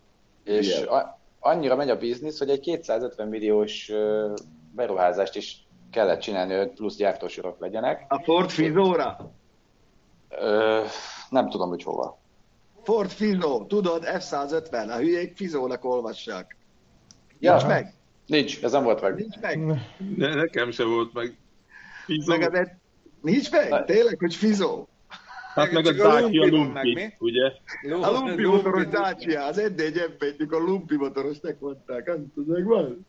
[0.43, 3.91] és a, annyira megy a biznisz, hogy egy 250 milliós
[4.75, 8.05] beruházást is kellett csinálni, hogy plusz gyártósorok legyenek.
[8.07, 9.31] A Ford Fizóra?
[10.29, 10.81] Ö,
[11.29, 12.17] nem tudom, hogy hova.
[12.83, 16.57] Ford Fizo, tudod, F-150, a hülyék Fizónak olvassák.
[17.39, 17.67] Nincs ja.
[17.67, 17.93] meg?
[18.25, 19.15] Nincs, ez nem volt meg.
[19.15, 19.81] Nincs meg.
[19.97, 21.37] De nekem sem volt meg.
[22.05, 22.37] Fizó.
[22.37, 22.69] Meg az
[23.21, 23.85] Nincs meg?
[23.85, 24.87] Tényleg, hogy fizó?
[25.53, 27.51] Hát meg, meg a Dacia Lumpi, ugye?
[28.01, 33.07] A Lumpi motoros Dacia, az egy f mikor Lumpi motorosnak mondták, azt tudod, van.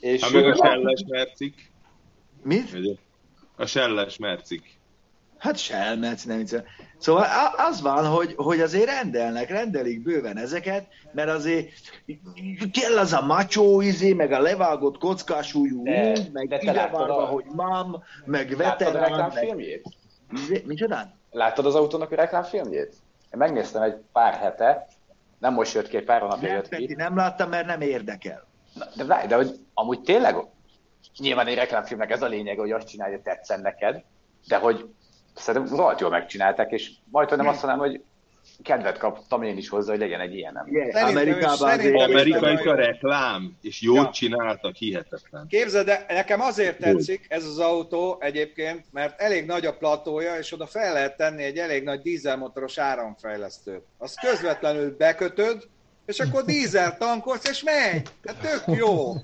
[0.00, 1.72] És hát meg a Selles Mercik.
[2.42, 2.98] Mit?
[3.56, 4.79] A Selles Mercik.
[5.40, 6.64] Hát selmec, nem hiszem.
[6.98, 7.26] Szóval
[7.56, 11.68] az van, hogy, hogy azért rendelnek, rendelik bőven ezeket, mert azért
[12.72, 17.26] kell az a macsó izé, meg a levágott kockásújú de, meg de idevarva, a...
[17.26, 18.92] hogy mam, meg veterán.
[18.92, 19.82] Láttad a reklámfilmjét?
[20.32, 21.14] Izé, micsodán?
[21.30, 22.94] Láttad az autónak a reklámfilmjét?
[23.32, 24.86] Én megnéztem egy pár hete,
[25.38, 26.94] nem most jött ki, egy pár hónapja jött ki.
[26.94, 28.46] Nem láttam, mert nem érdekel.
[28.96, 30.36] De, de, de hogy amúgy tényleg,
[31.18, 34.02] nyilván egy reklámfilmnek ez a lényeg, hogy azt csinálja, hogy tetszen neked,
[34.46, 34.88] de hogy
[35.34, 38.02] szerintem rohadt jól megcsinálták, és majd nem azt mondanám, hogy
[38.62, 40.66] kedvet kaptam én is hozzá, hogy legyen egy ilyenem.
[40.68, 44.10] Yeah, Amerikában Amerikai a reklám, és jót ja.
[44.10, 45.46] csináltak, hihetetlen.
[45.48, 50.52] Képzeld, de nekem azért tetszik ez az autó egyébként, mert elég nagy a platója, és
[50.52, 53.82] oda fel lehet tenni egy elég nagy dízelmotoros áramfejlesztőt.
[53.98, 55.68] Azt közvetlenül bekötöd,
[56.10, 58.08] és akkor dízel tankolsz, és megy.
[58.26, 59.12] Hát tök jó.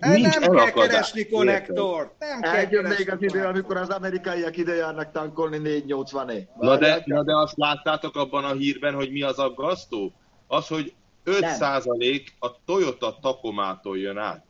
[0.00, 2.10] Hát Nincs nem kell keresni konnektort.
[2.18, 6.76] Nem kell Eljön még az idő, amikor az amerikaiak ide járnak tankolni 480 é na
[6.76, 10.12] de, na de azt láttátok abban a hírben, hogy mi az aggasztó?
[10.46, 10.94] Az, hogy
[11.24, 14.44] 5% a Toyota Tacomától jön át.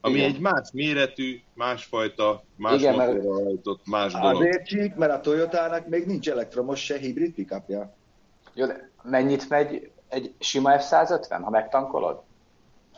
[0.00, 0.30] Ami Igen.
[0.30, 4.42] egy más méretű, másfajta, más Igen, motorral hajtott, más dolog.
[4.42, 7.96] Azért csík, mert a Toyotának még nincs elektromos se hibrid pickupja.
[8.54, 12.22] Jó, de mennyit megy egy sima F-150, ha megtankolod?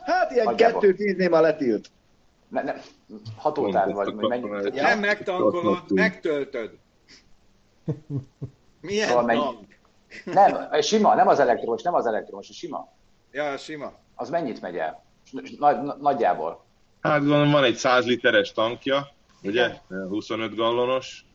[0.05, 1.89] Hát ilyen kettő tíznél már letilt.
[2.47, 2.73] Ne, ne,
[3.37, 4.75] hatótár vagy, vagy mennyi?
[4.75, 4.83] Ja.
[4.83, 6.71] Nem megtankolod, megtöltöd.
[8.81, 9.41] Milyen szóval mennyi...
[10.25, 12.87] Nem, sima, nem az elektromos, nem az elektromos, a sima.
[13.31, 13.93] Ja, a sima.
[14.15, 15.03] Az mennyit megy el?
[15.57, 16.63] Nagy, nagyjából.
[17.01, 19.07] Hát gondolom van egy 100 literes tankja,
[19.43, 19.81] ugye?
[19.87, 21.25] 25 gallonos.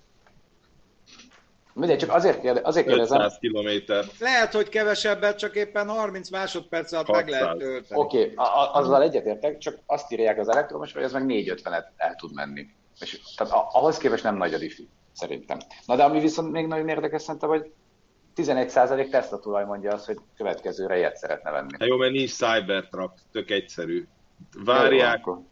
[1.76, 3.20] Mindegy, csak azért, kérde, azért kérdezem.
[3.20, 4.04] 500 kilométer.
[4.18, 8.00] Lehet, hogy kevesebbet, csak éppen 30 másodperc alatt meg lehet tölteni.
[8.00, 8.34] Oké, okay,
[8.72, 12.66] azzal egyetértek, csak azt írják az elektromos, hogy ez meg 450-et el tud menni.
[13.00, 15.58] És, tehát ahhoz képest nem nagy a diffi, szerintem.
[15.86, 17.70] Na de ami viszont még nagyon érdekes szerintem, hogy
[18.36, 21.72] 11% Tesla tulaj mondja azt, hogy következőre ilyet szeretne venni.
[21.78, 24.06] Hát jó, mert nincs Cybertruck, tök egyszerű.
[24.64, 25.22] Várják.
[25.26, 25.44] Jó,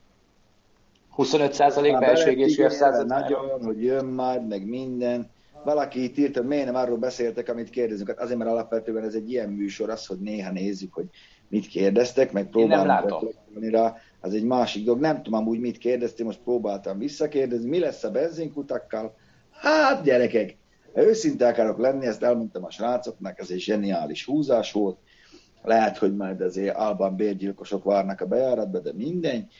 [1.16, 2.66] 25% belső égésű
[3.06, 5.32] Nagyon, hogy jön már, meg minden
[5.64, 8.08] valaki itt írt, hogy miért nem arról beszéltek, amit kérdezünk.
[8.08, 11.06] Hát azért, mert alapvetően ez egy ilyen műsor, az, hogy néha nézzük, hogy
[11.48, 13.34] mit kérdeztek, meg próbálunk
[13.70, 13.96] rá.
[14.20, 15.00] Az egy másik dolog.
[15.00, 17.68] Nem tudom amúgy mit kérdeztél, most próbáltam visszakérdezni.
[17.68, 19.16] Mi lesz a benzinkutakkal?
[19.50, 20.56] Hát gyerekek,
[20.94, 24.98] őszinte akarok lenni, ezt elmondtam a srácoknak, ez egy zseniális húzás volt.
[25.62, 29.52] Lehet, hogy majd azért Alban bérgyilkosok várnak a bejáratba, de mindegy.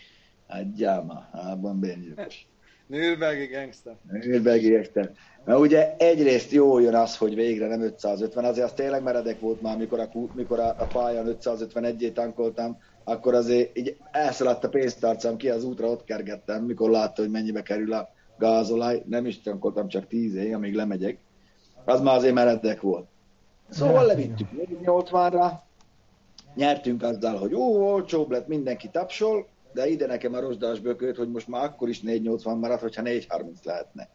[0.48, 2.46] Adjál ma, Alban bérgyilkos.
[2.86, 3.96] Nürnbergi gangster.
[4.10, 5.10] Nürnbergi gangster.
[5.44, 9.62] Mert ugye egyrészt jó jön az, hogy végre nem 550, azért az tényleg meredek volt
[9.62, 15.36] már, mikor a, mikor a, a pályán 551-ét tankoltam, akkor azért így elszaladt a pénztárcám
[15.36, 18.08] ki az útra, ott kergettem, mikor látta, hogy mennyibe kerül a
[18.38, 21.18] gázolaj, nem is tankoltam csak 10 év, amíg lemegyek.
[21.84, 23.06] Az már azért meredek volt.
[23.68, 24.48] Szóval levittük
[24.84, 25.50] 480-ra,
[26.54, 31.30] nyertünk azzal, hogy ó, olcsóbb lett, mindenki tapsol, de ide nekem a rozsdás bököt, hogy
[31.30, 34.08] most már akkor is 480 maradt, hogyha 430 lehetne.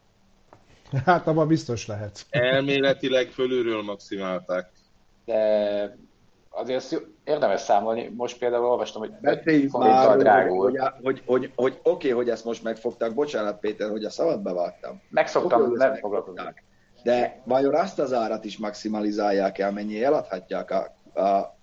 [1.04, 2.26] Hát abban biztos lehet.
[2.30, 4.70] Elméletileg fölülről maximálták.
[5.24, 5.96] De
[6.50, 8.12] azért érdemes számolni.
[8.16, 10.70] Most például olvastam, hogy Beszéljük már, drágul.
[10.70, 13.14] Hogy, hogy, hogy, hogy, hogy oké, okay, hogy ezt most megfogták.
[13.14, 15.02] Bocsánat, Péter, hogy a szabad bevágtam.
[15.10, 16.54] Megszoktam, okay, nem foglalkozom.
[17.02, 21.58] De vajon azt az árat is maximalizálják el, mennyi eladhatják a, a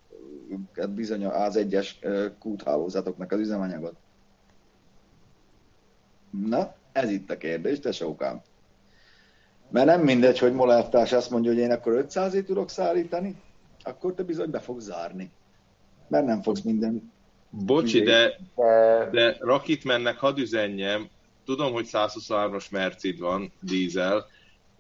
[0.89, 1.99] bizony az egyes
[2.39, 3.95] kúthálózatoknak az üzemanyagot?
[6.29, 8.41] Na, ez itt a kérdés, te sókám.
[9.69, 13.35] Mert nem mindegy, hogy molártás azt mondja, hogy én akkor 500 tudok szállítani,
[13.83, 15.31] akkor te bizony be fogsz zárni.
[16.07, 17.11] Mert nem fogsz minden...
[17.49, 18.39] Bocsi, de,
[19.11, 19.37] de
[19.83, 21.09] mennek, hadd üzenjem,
[21.45, 24.25] tudom, hogy 123-as Mercid van, dízel,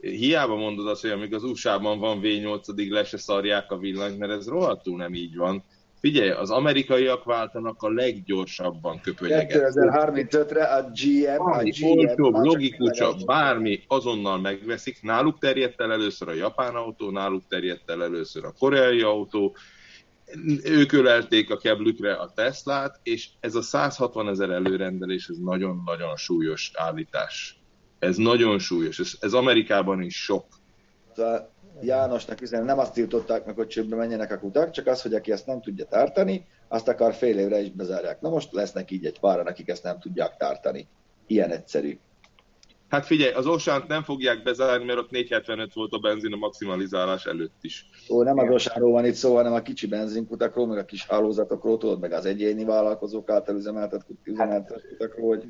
[0.01, 4.31] hiába mondod azt, hogy amíg az USA-ban van V8-ig le se szarják a villanyt, mert
[4.31, 5.63] ez rohadtul nem így van.
[5.99, 9.73] Figyelj, az amerikaiak váltanak a leggyorsabban köpönyeget.
[9.73, 15.01] 2035-re a GM, a GM olcsóbb, logikusabb, bármi azonnal megveszik.
[15.01, 19.55] Náluk terjedt el először a japán autó, náluk terjedt el először a koreai autó,
[20.63, 26.71] ők ölelték a keblükre a Teslát, és ez a 160 ezer előrendelés, ez nagyon-nagyon súlyos
[26.73, 27.56] állítás.
[27.99, 30.45] Ez nagyon súlyos, ez, ez Amerikában is sok.
[31.15, 35.13] Szóval Jánosnak üzenem, nem azt tiltották meg, hogy csőbbe menjenek a kutak, csak az, hogy
[35.13, 38.21] aki ezt nem tudja tartani, azt akar fél évre is bezárják.
[38.21, 40.87] Na most lesznek így egy páran, akik ezt nem tudják tartani.
[41.27, 41.99] Ilyen egyszerű.
[42.87, 47.25] Hát figyelj, az Osánt nem fogják bezárni, mert ott 475 volt a benzin a maximalizálás
[47.25, 47.85] előtt is.
[48.09, 51.77] Ó, nem az Osánról van itt szó, hanem a kicsi benzinkutakról, meg a kis hálózatokról,
[51.77, 55.45] tudod, meg az egyéni vállalkozók által üzemeltet, üzemeltet kutakról, hogy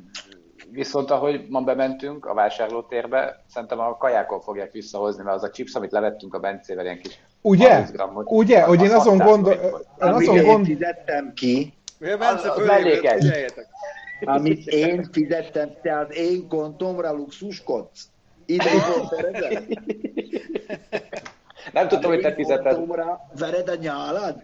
[0.71, 5.73] Viszont ahogy ma bementünk a vásárlótérbe, szerintem a kajákon fogják visszahozni, mert az a chips,
[5.73, 7.87] amit levettünk a Bencével, ilyen kis Ugye?
[7.91, 8.61] Grammot, Ugye?
[8.61, 9.53] Hogy én azon gondol...
[9.53, 10.65] Én azon gond...
[10.65, 13.65] fizettem ki, Bence az, az
[14.25, 18.07] Amit én fizettem, te az én kontomra luxuskodsz.
[18.45, 18.69] Ide
[21.73, 22.79] Nem tudtam, hogy te fizeted.
[23.39, 24.43] Vered a nyálad?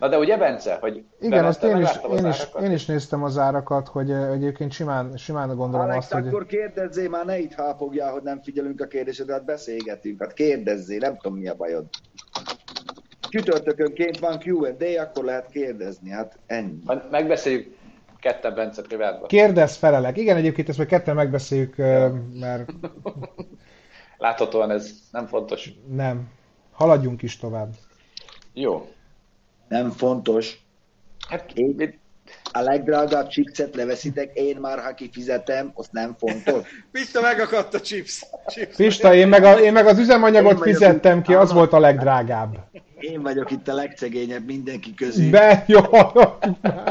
[0.00, 1.88] Na de ugye, Bence, hogy Igen, azt én is,
[2.18, 6.26] én, is, én is néztem az árakat, hogy egyébként simán, simán gondolom Alex, azt, hogy...
[6.26, 10.98] akkor kérdezzél már, ne itt hápogjál, hogy nem figyelünk a kérdésedre, hát beszélgetünk, hát kérdezzél,
[10.98, 11.84] nem tudom mi a bajod.
[13.28, 16.82] Csütörtökönként van Q&A, akkor lehet kérdezni, hát ennyi.
[17.10, 17.76] Megbeszéljük
[18.20, 19.28] ketten Bence privátban.
[19.28, 20.16] Kérdez, felelek.
[20.16, 21.76] Igen, egyébként ezt meg ketten megbeszéljük,
[22.40, 22.70] mert...
[24.18, 25.70] Láthatóan ez nem fontos.
[25.88, 26.28] Nem.
[26.72, 27.74] Haladjunk is tovább.
[28.52, 28.88] Jó
[29.70, 30.58] nem fontos.
[31.28, 31.98] Hát én
[32.52, 36.68] a legdrágább chipset leveszitek, én már ha kifizetem, azt nem fontos.
[36.92, 38.22] Pista megakadt a chips.
[38.46, 38.76] chips.
[38.76, 42.58] Pista, én meg, a, én meg az üzemanyagot fizettem itt, ki, az volt a legdrágább.
[42.98, 45.30] Én vagyok itt a legszegényebb mindenki közül.
[45.30, 45.80] De jó!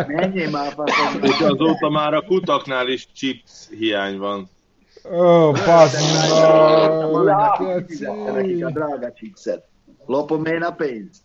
[0.08, 1.24] Menjél már, faszom.
[1.24, 4.50] És azóta már a kutaknál is chips hiány van.
[5.12, 6.22] Ó, oh, passz!
[8.34, 9.64] Nekik a drága chipset.
[10.06, 11.22] Lopom én a pénzt.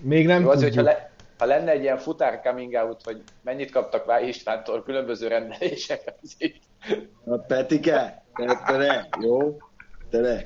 [0.00, 3.70] Még nem Jó, az, hogyha le, ha lenne egy ilyen futár coming out, hogy mennyit
[3.70, 6.56] kaptak Váj Istvántól különböző rendelések, azért...
[7.24, 8.24] A Petike,
[8.66, 9.58] te ne, jó?
[10.10, 10.40] Te ne.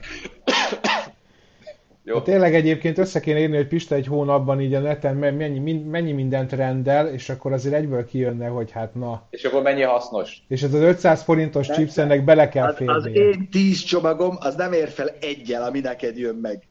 [2.09, 2.15] Jó.
[2.15, 6.13] Hát tényleg egyébként össze kéne írni, hogy Pista egy hónapban így a neten mennyi, mennyi
[6.13, 9.27] mindent rendel, és akkor azért egyből kijönne, hogy hát na.
[9.31, 10.43] És akkor mennyi hasznos.
[10.49, 12.95] És ez az 500 forintos chips ennek bele kell férni.
[12.95, 16.63] Az, az én 10 csomagom, az nem ér fel egyel, ami neked jön meg.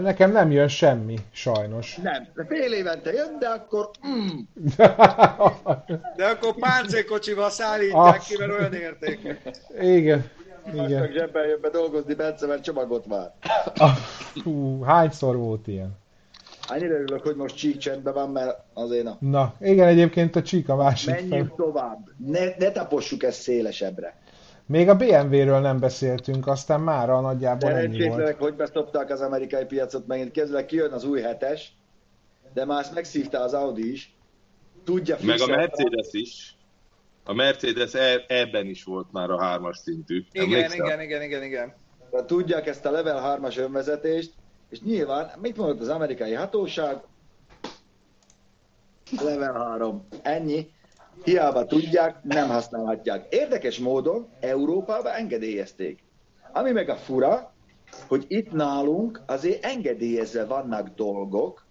[0.00, 1.96] Nekem nem jön semmi, sajnos.
[1.96, 3.90] Nem, de fél évente jön, de akkor...
[4.06, 4.38] Mm.
[6.16, 9.36] de akkor páncélkocsival szállítják ki, mert olyan értékű.
[9.80, 10.30] Igen.
[10.72, 11.00] Igen.
[11.00, 13.32] Meg zsebben jön be dolgozni, Bence, mert csomagot már.
[14.44, 15.98] Hú, hányszor volt ilyen?
[16.68, 19.16] Annyira örülök, hogy most csík csendben van, mert azért a...
[19.20, 21.56] Na, igen, egyébként a csík a másik Menjünk fel.
[21.56, 22.08] tovább.
[22.26, 24.16] Ne, ne tapossuk ezt szélesebbre.
[24.66, 28.36] Még a BMW-ről nem beszéltünk, aztán már a nagyjából ennyi volt.
[28.36, 30.30] hogy beszopták az amerikai piacot megint.
[30.30, 31.76] Kezdve kijön az új hetes,
[32.54, 34.16] de már ezt megszívta az Audi is.
[34.84, 36.55] Tudja Meg a Mercedes is.
[37.28, 40.24] A Mercedes e- ebben is volt már a hármas szintű.
[40.30, 40.84] Igen, Emlékszel?
[40.86, 41.74] igen, igen, igen, igen.
[42.10, 44.32] De tudják ezt a level 3-as önvezetést,
[44.70, 47.02] és nyilván, mit mondott az amerikai hatóság?
[49.22, 50.06] Level 3.
[50.22, 50.70] Ennyi.
[51.24, 53.34] Hiába tudják, nem használhatják.
[53.34, 56.02] Érdekes módon Európában engedélyezték.
[56.52, 57.54] Ami meg a fura,
[58.08, 61.65] hogy itt nálunk azért engedélyezve vannak dolgok,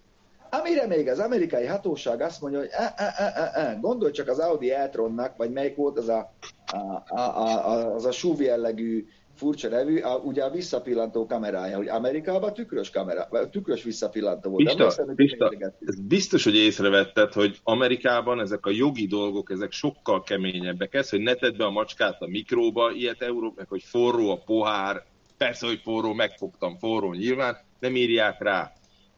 [0.60, 4.28] Amire még az amerikai hatóság azt mondja, hogy e, e, e, e, e, gondolj csak
[4.28, 6.34] az Audi e-tronnak, vagy melyik volt az a,
[6.66, 11.88] a, a, a, az a SUV jellegű furcsa nevű, a, ugye a visszapillantó kamerája, hogy
[11.88, 14.64] Amerikában tükrös kamera, tükrös visszapillantó volt.
[14.64, 20.24] Pista, Emlékszem, Pista ez biztos, hogy észrevetted, hogy Amerikában ezek a jogi dolgok, ezek sokkal
[20.24, 20.94] keményebbek.
[20.94, 25.04] Ez, hogy ne tedd be a macskát a mikróba, ilyet Európák, hogy forró a pohár,
[25.38, 28.74] persze, hogy forró, megfogtam forró nyilván, nem írják rá.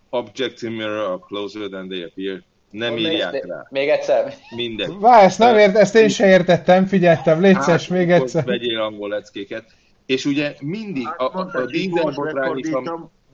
[0.10, 2.43] Objects mirror are closer than they appear.
[2.72, 3.68] Nem még, írják rá.
[3.70, 4.34] Még egyszer.
[4.55, 4.99] Minden.
[4.99, 8.43] Vá, ezt nem ért, ezt én se értettem, figyeltem, létszes, hát, még egyszer.
[8.43, 9.66] Vegyél angol leckéket.
[10.05, 12.70] És ugye mindig hát, a, a, a dízel botrány is...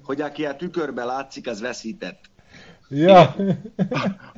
[0.03, 2.19] Hogy aki a tükörbe látszik, az veszített.
[2.89, 3.35] Ja.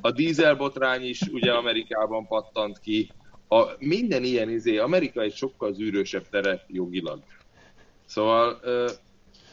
[0.01, 3.11] A dízelbotrány is ugye Amerikában pattant ki.
[3.47, 7.19] A, minden ilyen izé, Amerika egy sokkal zűrösebb tere jogilag.
[8.05, 8.59] Szóval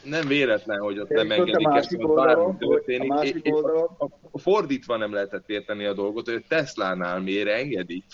[0.05, 3.11] nem véletlen, hogy ott nem engedik ezt, hogy bármi történik.
[3.11, 8.05] A, másik a, a, fordítva nem lehetett érteni a dolgot, hogy a Tesla-nál miért engedi,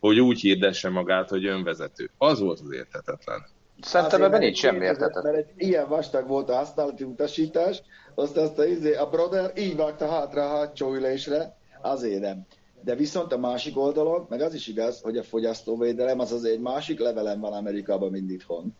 [0.00, 2.10] hogy úgy hirdesse magát, hogy önvezető.
[2.18, 3.46] Az volt az érthetetlen.
[3.80, 5.22] Szerintem ebben nincs semmi értetett.
[5.22, 7.82] Mert egy ilyen vastag volt a használati utasítás,
[8.14, 12.46] azt, azt a, izé, a brother így vágta hátra a hátsó ülésre, azért nem.
[12.80, 16.60] De viszont a másik oldalon, meg az is igaz, hogy a fogyasztóvédelem az azért egy
[16.60, 18.76] másik levelem van Amerikában, mint itthon.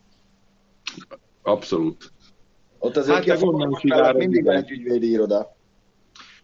[1.41, 2.11] Abszolút.
[2.79, 3.23] Ott azért hát
[3.79, 5.55] ki a mindig van egy ügyvédi iroda.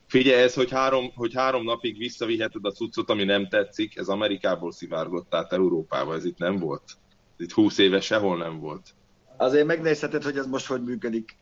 [0.08, 4.72] Figyelj, ez, hogy három, hogy három napig visszaviheted a cuccot, ami nem tetszik, ez Amerikából
[4.72, 6.84] szivárgott át Európába, ez itt nem volt.
[7.38, 8.94] Itt húsz éve sehol nem volt.
[9.38, 11.38] Azért megnézheted, hogy ez most hogy működik.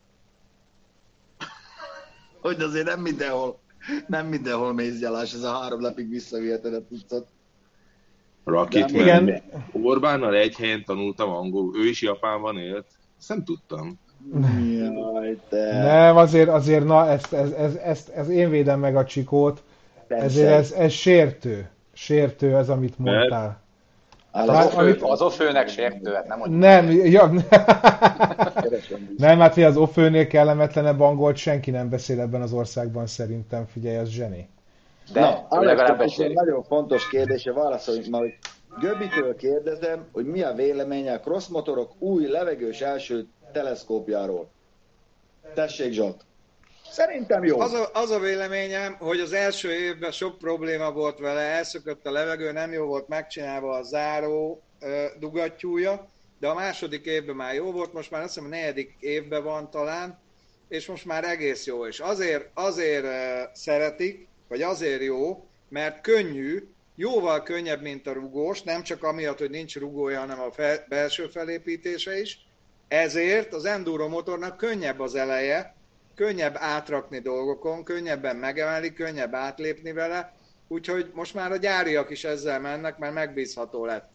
[2.42, 3.58] hogy azért nem mindenhol,
[4.06, 7.26] nem mindenhol mézgyalás, ez a három napig visszaviheted a cuccot.
[8.44, 9.42] Rocket Igen.
[9.72, 12.86] Orbánnal egy helyen tanultam angolul, ő is Japánban élt.
[13.18, 13.98] Ezt nem tudtam.
[14.78, 15.82] Jaj, te.
[15.82, 19.62] Nem, azért, azért na, ezt, ez, ez, ezt, ez én védem meg a csikót.
[20.06, 20.24] Persze.
[20.24, 21.68] Ezért ez, ez sértő.
[21.92, 23.60] Sértő ez, amit mondtál.
[24.30, 25.02] Az, hát, ofő, amit...
[25.02, 26.60] az ofőnek sértő, hát nem mondjuk.
[26.60, 27.26] Nem, ja,
[29.16, 33.96] nem, hát hogy az ofőnél kellemetlenebb angolt senki nem beszél ebben az országban szerintem, figyelj,
[33.96, 34.48] az zseni.
[35.12, 38.38] De Na, Alex, nagyon fontos kérdése, válaszolj ma, hogy
[38.80, 44.50] Göbitől kérdezem, hogy mi a véleménye a crossmotorok új levegős első teleszkópjáról.
[45.54, 46.24] Tessék, Zsolt!
[46.92, 47.60] Szerintem jó.
[47.60, 52.10] Az a, az a véleményem, hogy az első évben sok probléma volt vele, elszökött a
[52.10, 57.72] levegő, nem jó volt megcsinálva a záró ö, dugattyúja, de a második évben már jó
[57.72, 60.18] volt, most már azt hiszem a negyedik évben van talán,
[60.68, 61.86] és most már egész jó.
[61.86, 68.62] És azért, azért ö, szeretik, vagy azért jó, mert könnyű, jóval könnyebb, mint a rugós,
[68.62, 72.38] nem csak amiatt, hogy nincs rugója, hanem a fel, belső felépítése is,
[72.92, 75.74] ezért az enduro motornak könnyebb az eleje,
[76.14, 80.36] könnyebb átrakni dolgokon, könnyebben megemelni, könnyebb átlépni vele,
[80.68, 84.10] úgyhogy most már a gyáriak is ezzel mennek, mert megbízható lett.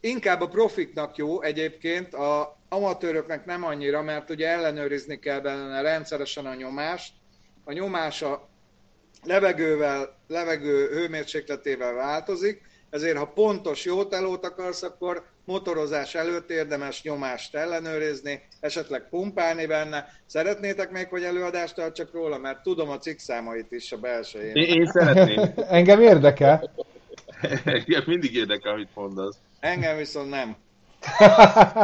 [0.00, 6.46] Inkább a profiknak jó egyébként, a amatőröknek nem annyira, mert ugye ellenőrizni kell benne rendszeresen
[6.46, 7.12] a nyomást.
[7.64, 8.48] A nyomás a
[9.22, 17.54] levegővel, levegő hőmérsékletével változik, ezért ha pontos jó telót akarsz, akkor motorozás előtt érdemes nyomást
[17.54, 20.06] ellenőrizni, esetleg pumpálni benne.
[20.26, 22.38] Szeretnétek még, hogy előadást tartsak róla?
[22.38, 24.54] Mert tudom a cikk számait is a belsején.
[24.54, 25.52] Én, én szeretném.
[25.68, 26.70] Engem érdekel.
[27.64, 29.36] Engem mindig érdekel, amit mondasz.
[29.60, 30.56] Engem viszont nem.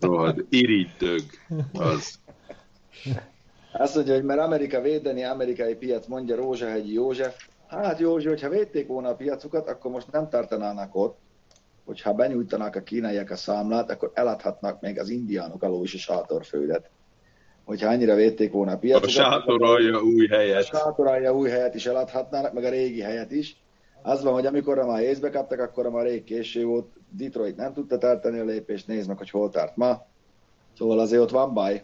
[0.00, 1.20] Rohad, irigytög
[1.72, 2.18] az.
[3.72, 7.36] Azt mondja, hogy mert Amerika védeni amerikai piac, mondja Rózsahegyi József.
[7.68, 11.18] Hát Józsi, hogyha védték volna a piacukat, akkor most nem tartanának ott
[11.86, 16.90] hogyha benyújtanák a kínaiak a számlát, akkor eladhatnak még az indiánok alól is a sátorföldet.
[17.64, 19.04] Hogyha annyira védték volna a piacot.
[19.04, 20.62] A sátoralja új helyet.
[20.62, 23.56] A sátoralja új helyet is eladhatnának, meg a régi helyet is.
[24.02, 26.86] Az van, hogy amikor már észbe kaptak, akkor már rég késő volt.
[27.10, 30.06] Detroit nem tudta tartani a lépést, nézd meg, hogy hol tart ma.
[30.76, 31.82] Szóval azért ott van baj.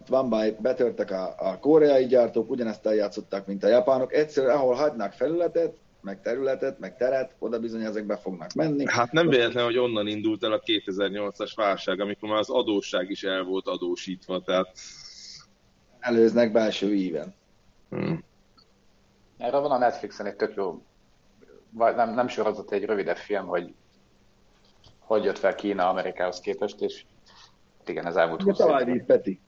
[0.00, 4.12] Ott van baj, betörtek a, a koreai gyártók, ugyanezt eljátszották, mint a japánok.
[4.12, 8.84] Egyszerűen, ahol hagynak felületet, meg területet, meg teret, oda bizony ezek be fognak menni.
[8.86, 13.22] Hát nem véletlen, hogy onnan indult el a 2008-as válság, amikor már az adósság is
[13.22, 14.78] el volt adósítva, tehát...
[15.98, 17.34] Előznek belső íven.
[17.90, 18.24] Hmm.
[19.38, 20.82] Erre van a Netflixen egy tök jó,
[21.70, 23.74] vagy nem, nem sorozott egy rövidebb film, hogy
[24.98, 27.04] hogy jött fel Kína Amerikához képest, és
[27.86, 29.40] igen, ez elmúlt Mind a talajvíz, Peti.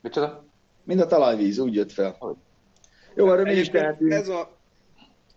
[0.00, 0.44] Micsoda?
[0.84, 2.16] Mind a talajvíz, úgy jött fel.
[2.18, 2.36] Hogy?
[3.14, 4.12] Jó, erről mi is tehetünk.
[4.12, 4.55] Ez a,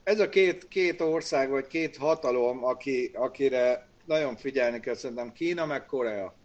[0.03, 5.65] ez a két, két ország, vagy két hatalom, aki, akire nagyon figyelni kell, szerintem Kína
[5.65, 6.35] meg Korea.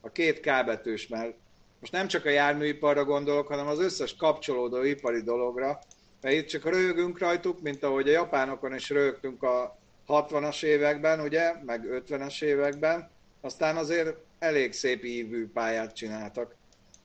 [0.00, 1.34] A két kábetős, mert
[1.80, 5.78] most nem csak a járműiparra gondolok, hanem az összes kapcsolódó ipari dologra,
[6.20, 9.78] mert itt csak röhögünk rajtuk, mint ahogy a japánokon is röhögtünk a
[10.08, 16.54] 60-as években, ugye, meg 50-es években, aztán azért elég szép ívű pályát csináltak.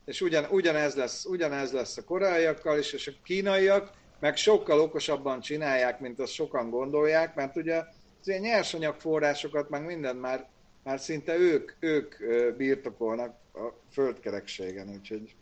[0.06, 3.92] És ugyan, ugyanez, lesz, ugyanez lesz a koreaiakkal is, és a kínaiak
[4.22, 7.76] meg sokkal okosabban csinálják, mint azt sokan gondolják, mert ugye
[8.22, 10.50] az ilyen nyersanyagforrásokat, meg mindent már
[10.84, 12.16] már szinte ők, ők
[12.58, 15.36] birtokolnak a földkerekségen, úgyhogy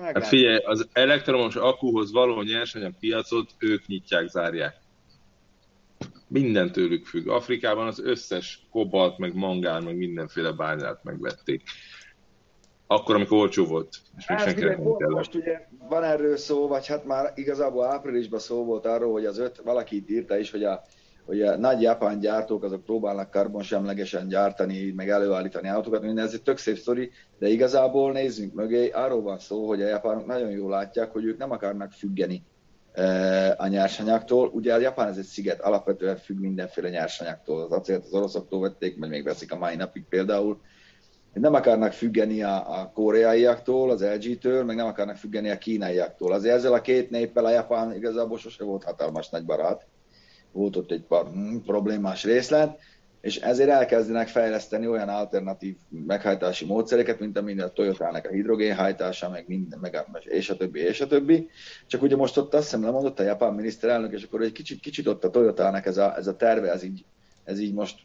[0.00, 4.76] Hát figyelj, az elektromos akkuhoz való nyersanyagpiacot ők nyitják, zárják.
[6.26, 7.28] Minden tőlük függ.
[7.28, 11.62] Afrikában az összes kobalt, meg mangán, meg mindenféle bányát megvették.
[12.92, 13.88] Akkor, amikor olcsó volt.
[14.18, 14.76] És még hát, ugye,
[15.08, 19.38] most ugye van erről szó, vagy hát már igazából áprilisban szó volt arról, hogy az
[19.38, 20.82] öt, valaki itt írta is, hogy a,
[21.26, 26.42] hogy a nagy japán gyártók azok próbálnak karbonsemlegesen gyártani, meg előállítani autókat, minden ez egy
[26.42, 30.70] tök szép sztori, de igazából nézzünk mögé, arról van szó, hogy a japánok nagyon jól
[30.70, 32.42] látják, hogy ők nem akarnak függeni
[32.92, 34.48] e, a nyersanyagtól.
[34.48, 37.62] Ugye a Japán ez egy sziget, alapvetően függ mindenféle nyersanyagtól.
[37.62, 40.60] Az acélt az oroszoktól vették, vagy még veszik a mai napig például.
[41.32, 46.32] Nem akarnak függeni a, a koreaiaktól, az LG-től, meg nem akarnak függeni a kínaiaktól.
[46.32, 49.86] Azért ezzel a két néppel a Japán igazából sose volt hatalmas nagy barát
[50.52, 52.78] volt ott egy pár hm, problémás részlet,
[53.20, 55.76] és ezért elkezdenek fejleszteni olyan alternatív
[56.06, 61.00] meghajtási módszereket, mint amilyen a Toyota-nek a hidrogénhajtása, meg minden, meg, és a többi, és
[61.00, 61.48] a többi.
[61.86, 65.06] Csak ugye most ott azt hiszem lemondott a japán miniszterelnök, és akkor egy kicsit, kicsit
[65.06, 67.04] ott a Toyota-nek ez a, ez a terve, ez így,
[67.44, 68.00] ez így most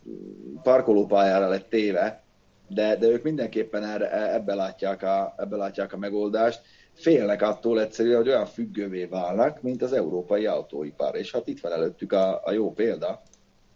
[0.63, 2.23] parkolópályára lett téve,
[2.67, 6.61] de, de ők mindenképpen erre, ebbe, látják a, ebbe látják a megoldást
[6.93, 11.15] félnek attól egyszerűen, hogy olyan függővé válnak, mint az európai autóipar.
[11.15, 13.21] És hát itt van előttük a, a jó példa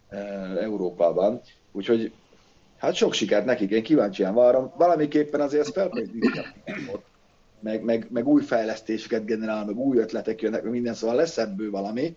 [0.08, 0.16] e,
[0.60, 1.40] Európában.
[1.72, 2.12] Úgyhogy
[2.78, 4.72] hát sok sikert nekik, én kíváncsian várom.
[4.76, 6.30] Valamiképpen azért ez felpénzíti
[7.62, 11.70] meg, meg, meg új fejlesztéseket generál, meg új ötletek jönnek, meg minden, szóval lesz ebből
[11.70, 12.16] valami.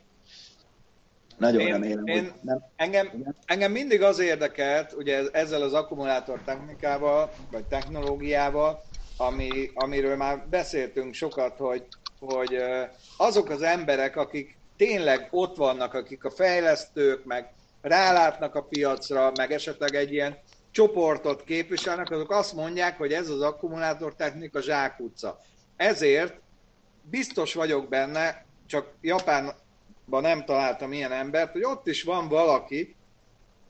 [1.38, 2.66] Nagyon én, remélem, én, hogy nem.
[2.76, 8.84] Engem, engem mindig az érdekelt, ugye ezzel az akkumulátor technikával, vagy technológiával,
[9.18, 11.84] ami, amiről már beszéltünk sokat, hogy,
[12.20, 12.58] hogy
[13.18, 19.52] azok az emberek, akik tényleg ott vannak, akik a fejlesztők, meg rálátnak a piacra, meg
[19.52, 20.38] esetleg egy ilyen
[20.72, 25.40] csoportot képviselnek, azok azt mondják, hogy ez az akkumulátor technika zsákutca.
[25.76, 26.34] Ezért
[27.02, 29.56] biztos vagyok benne, csak Japánban
[30.06, 32.96] nem találtam ilyen embert, hogy ott is van valaki,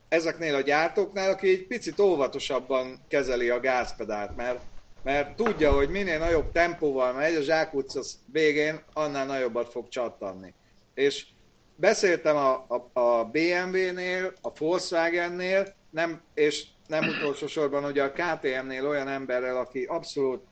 [0.08, 4.62] ezeknél a gyártóknál, aki egy picit óvatosabban kezeli a gázpedált, mert
[5.06, 10.54] mert tudja, hogy minél nagyobb tempóval megy, a zsákutca végén annál nagyobbat fog csattanni.
[10.94, 11.26] És
[11.76, 18.88] beszéltem a, a, a BMW-nél, a Volkswagen-nél, nem, és nem utolsó sorban ugye a KTM-nél
[18.88, 20.44] olyan emberrel, aki abszolút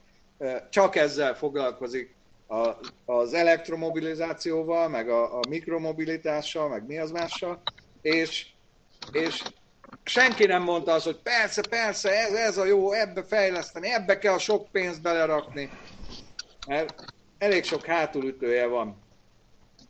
[0.70, 2.16] csak ezzel foglalkozik,
[2.54, 7.62] a, az elektromobilizációval, meg a, a mikromobilitással, meg mi az mással,
[8.02, 8.46] és,
[9.12, 9.44] és
[10.04, 14.38] senki nem mondta azt, hogy persze, persze, ez, ez a jó, ebbe fejleszteni, ebbe kell
[14.38, 15.70] sok pénzt belerakni.
[16.68, 17.06] Mert
[17.38, 19.02] elég sok hátulütője van.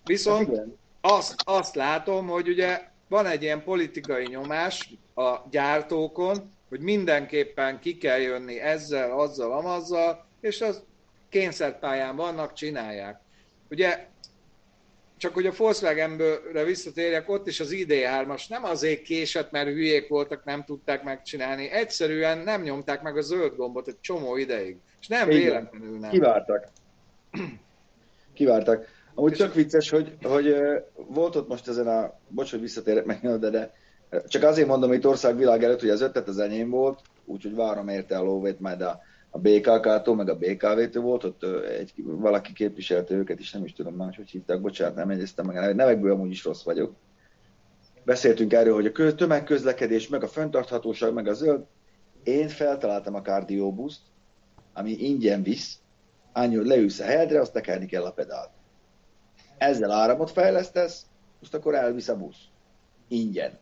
[0.03, 0.65] Viszont hát
[1.01, 7.97] azt, azt látom, hogy ugye van egy ilyen politikai nyomás a gyártókon, hogy mindenképpen ki
[7.97, 10.83] kell jönni ezzel, azzal, amazzal, és az
[11.33, 13.19] kényszerpályán vannak, csinálják.
[13.69, 14.07] Ugye
[15.17, 20.43] csak hogy a Volkswagenből visszatérjek, ott is az ID3-as nem azért késett, mert hülyék voltak,
[20.43, 21.69] nem tudták megcsinálni.
[21.69, 24.77] Egyszerűen nem nyomták meg a zöld gombot egy csomó ideig.
[25.01, 25.41] És nem Igen.
[25.41, 26.09] véletlenül nem.
[26.09, 26.67] Kivártak.
[28.33, 28.85] Kivártak.
[29.15, 30.55] Amúgy csak vicces, hogy, hogy
[30.95, 33.73] volt ott most ezen a, bocs, hogy visszatérek meg, de, de
[34.27, 37.87] csak azért mondom hogy itt országvilág előtt, hogy az ötlet az enyém volt, úgyhogy várom
[37.87, 39.01] érte a lóvét majd a
[39.35, 43.95] a BKK-tól, meg a BKV-től volt, ott egy, valaki képviselte őket is, nem is tudom
[43.95, 46.95] már, hogy hívták, bocsánat, nem jegyeztem meg a nevekből, amúgy is rossz vagyok.
[48.03, 51.65] Beszéltünk erről, hogy a tömegközlekedés, meg a fenntarthatóság, meg a zöld.
[52.23, 54.01] Én feltaláltam a kardióbuszt,
[54.73, 55.79] ami ingyen visz,
[56.33, 58.49] annyi, hogy leülsz a helyedre, azt tekerni kell a pedált.
[59.57, 61.05] Ezzel áramot fejlesztesz,
[61.39, 62.41] most akkor elvisz a busz.
[63.07, 63.59] Ingyen.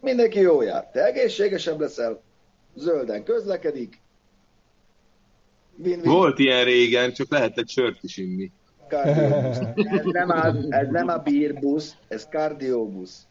[0.00, 0.90] Mindenki jó jár.
[0.90, 2.20] Te egészségesebb leszel,
[2.74, 4.00] zölden közlekedik,
[5.82, 6.10] Win-win.
[6.10, 8.52] Volt ilyen régen, csak lehetett sört is inni.
[8.88, 13.26] Ez nem a, ez nem a bírbusz, ez kardiobusz.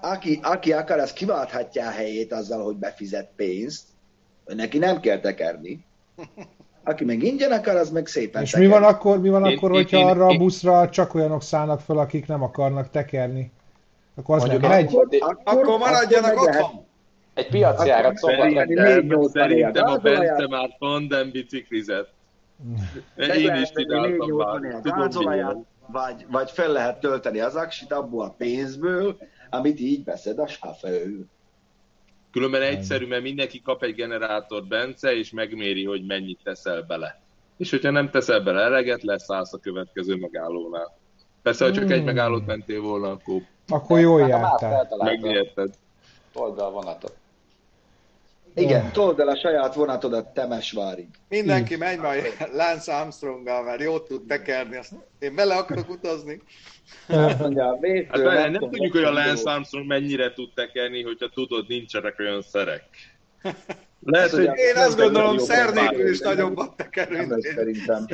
[0.00, 3.82] Aki, aki akar, az kiválthatja a helyét azzal, hogy befizet pénzt.
[4.44, 5.84] Neki nem kell tekerni.
[6.84, 8.72] Aki meg ingyen akar, az meg szépen És tekerni.
[8.72, 11.42] mi van akkor, mi van én, akkor én, hogyha én, arra a buszra csak olyanok
[11.42, 13.50] szállnak fel, akik nem akarnak tekerni?
[14.14, 14.86] Akkor az nem megy?
[14.86, 16.86] Akkor, akkor, akkor maradjanak akkor otthon.
[17.38, 19.28] Egy piaci árat szombaton.
[19.28, 22.12] Szerintem a Bence már tandem biciklizett.
[23.16, 24.80] Én is csináltam már.
[25.08, 29.16] Tudom, vagy, vagy fel lehet tölteni az aksit abból a pénzből,
[29.50, 31.26] amit így veszed a sáfő.
[32.32, 37.20] Különben egyszerű, mert mindenki kap egy generátort, Bence, és megméri, hogy mennyit teszel bele.
[37.56, 40.96] És hogyha nem teszel bele eleget, leszállsz a következő megállónál.
[41.42, 41.92] Persze, ha csak hmm.
[41.92, 43.40] egy megállót mentél volna, akkor...
[43.68, 44.88] Akkor jól jártál.
[45.04, 45.74] Megnyerted.
[46.32, 47.16] Told a vonatot.
[48.54, 51.08] Igen, told el a saját vonatodat Temesvárig.
[51.28, 51.78] Mindenki Így.
[51.78, 56.42] megy majd Lance Armstronggal, mert jót tud tekerni, azt én bele akarok utazni.
[57.08, 57.78] Azt mondja,
[58.08, 62.42] hát nem, nem tudjuk, hogy a Lance Armstrong mennyire tud tekerni, hogyha tudod, nincsenek olyan
[62.42, 62.84] szerek.
[64.00, 67.44] Lehet, hogy én azt gondolom, szer nélkül is nagyobbat tekerünk.
[67.54, 68.06] Szerintem.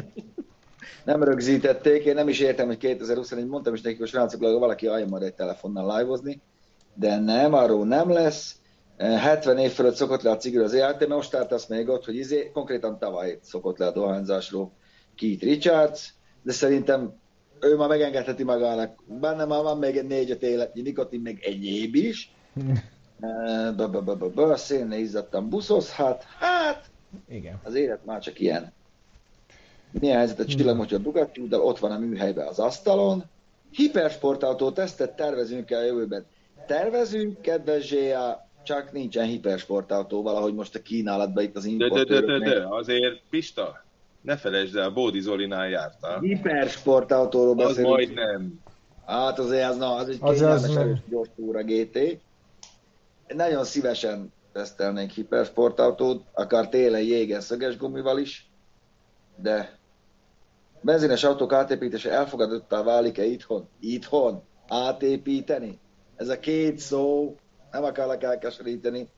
[1.05, 5.09] Nem rögzítették, én nem is értem, hogy 2021, mondtam is nekik, hogy srácok, valaki álljon
[5.09, 6.37] majd egy telefonnal live
[6.95, 8.57] de nem, arról nem lesz
[8.97, 12.05] 70 év fölött szokott le a cigir az ELT, mert most tárt azt még ott,
[12.05, 14.73] hogy izé, konkrétan tavaly szokott le a dohányzásról
[15.17, 17.15] Keith Richards, de szerintem
[17.61, 19.03] ő ma megengedheti magának.
[19.07, 22.33] Benne már van még egy négy-öt életnyi nikotin, még egyéb is.
[24.55, 26.25] Szénne izzadtam buszozhat.
[26.39, 26.85] Hát,
[27.29, 27.61] igen.
[27.65, 28.73] az élet már csak ilyen.
[30.01, 33.25] Helyzet a csillag, hogyha a Bugatti de ott van a műhelyben az asztalon.
[33.71, 36.25] Hipersportautó tesztet tervezünk el a jövőben.
[36.67, 42.39] Tervezünk, kedves Zséa, csak nincsen hipersportautó valahogy most a kínálatban itt az importőröknek.
[42.39, 43.85] De, de, de, de, de, azért Pista,
[44.21, 46.21] ne felejtsd el, Bódi Zolinál jártál.
[46.21, 47.87] Hipersportautóról beszélünk.
[47.87, 48.61] Az majdnem.
[49.07, 51.99] Hát azért az, na, az egy az kényelmes az gyors túra GT.
[53.29, 58.51] Nagyon szívesen tesztelnénk hipersportautót, akár télen jégen szöges gumival is,
[59.37, 59.79] de
[60.81, 63.69] benzines autók átépítése elfogadottá válik-e itthon?
[63.81, 64.43] Itthon?
[64.69, 65.79] Átépíteni?
[66.17, 67.37] Ez a két szó
[67.75, 69.09] nem akarlak elkeseríteni.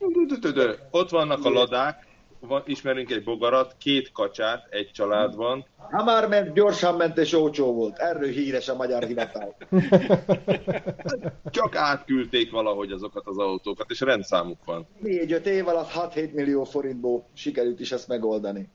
[0.91, 2.07] Ott vannak a ladák,
[2.41, 5.67] van, ismerünk egy bogarat, két kacsát egy családban.
[5.77, 7.99] Ha már ment, gyorsan ment és olcsó volt.
[7.99, 9.57] Erről híres a magyar hivatal.
[11.51, 14.87] Csak átküldték valahogy azokat az autókat, és rendszámuk van.
[15.01, 18.69] Négy-öt év alatt 6-7 millió forintból sikerült is ezt megoldani.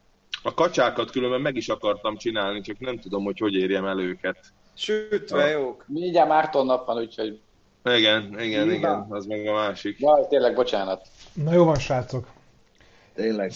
[0.44, 4.38] A kacsákat különben meg is akartam csinálni, csak nem tudom, hogy hogy érjem el őket.
[4.74, 5.86] Sütve jók.
[5.88, 7.40] Mindjárt Márton nap van, úgyhogy
[7.84, 8.74] igen, igen, Nyilván.
[8.74, 10.00] igen, az meg a másik.
[10.00, 11.08] Ja, tényleg, bocsánat.
[11.34, 12.28] Na jó van, srácok.
[13.14, 13.52] Tényleg.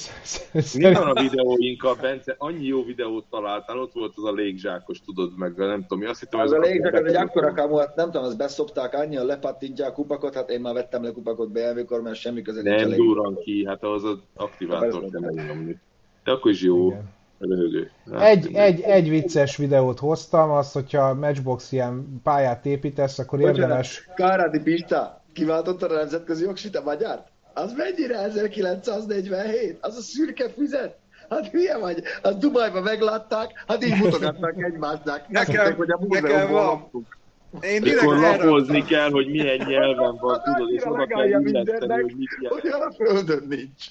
[0.73, 2.35] Mi van a videóinkkal, Bence?
[2.37, 6.19] Annyi jó videót találtál, ott volt az a légzsákos, tudod meg, nem tudom, mi azt
[6.19, 9.89] hittem, az a légzsák, az egy akkora kamu, hát nem tudom, azt beszopták, annyian lepattintják
[9.89, 13.65] a kupakot, hát én már vettem le kupakot BMW-kor, mert semmi köze Nem durran ki,
[13.65, 15.79] hát az az aktivátor kell megnyomni.
[16.23, 16.87] De akkor is jó.
[16.87, 17.13] Igen.
[17.45, 17.91] Röhögő.
[18.11, 24.09] Hát, egy, egy, egy vicces videót hoztam, az, hogyha Matchbox ilyen pályát építesz, akkor érdemes...
[24.15, 27.23] Kárádi Pista, kiváltotta a nemzetközi jogsit a magyar?
[27.53, 29.77] Az mennyire 1947?
[29.81, 30.97] Az a szürke füzet?
[31.29, 32.03] Hát hülye vagy?
[32.21, 35.27] Az Dubajban meglátták, hát így mutogatnak egymásnak.
[35.27, 36.89] Nekem, hogy a nekem van.
[37.61, 42.29] Én Mikor lapozni kell, hogy milyen nyelven van, tudod, és oda kell illeszteni, hogy mit
[42.41, 42.61] jelent.
[42.61, 43.85] Hogy a földön nincs.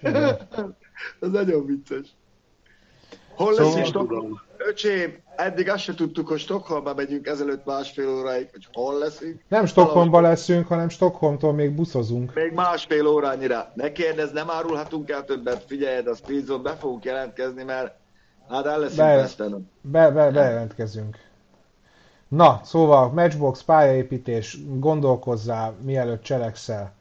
[1.20, 2.06] Ez nagyon vicces.
[3.40, 3.74] Hol szóval...
[3.74, 4.40] lesz Stockholm?
[4.56, 9.40] Öcsém, eddig azt se tudtuk, hogy Stockholmba megyünk ezelőtt másfél óráig, hogy hol leszünk.
[9.48, 12.34] Nem Stockholmba leszünk, hanem Stockholmtól még buszozunk.
[12.34, 13.72] Még másfél órányira.
[13.74, 15.64] Ne kérdezz, nem árulhatunk el többet.
[15.66, 17.94] Figyelj, a Speedzone be fogunk jelentkezni, mert
[18.48, 19.70] hát el leszünk be, Pesten.
[19.80, 21.18] Be, be, bejelentkezünk.
[22.28, 26.92] Na, szóval Matchbox, pályaépítés, gondolkozzál, mielőtt cselekszel.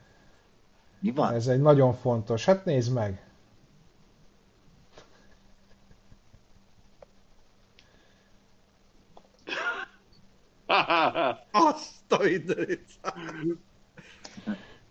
[0.99, 1.33] Mi van?
[1.33, 2.45] Ez egy nagyon fontos.
[2.45, 3.23] Hát nézd meg.
[11.51, 12.86] Azt a mindenit.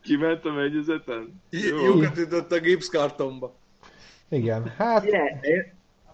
[0.02, 1.42] Kiment a megyezeten?
[1.50, 3.54] Jókat ütött a gipszkartonba.
[4.28, 5.04] Igen, hát...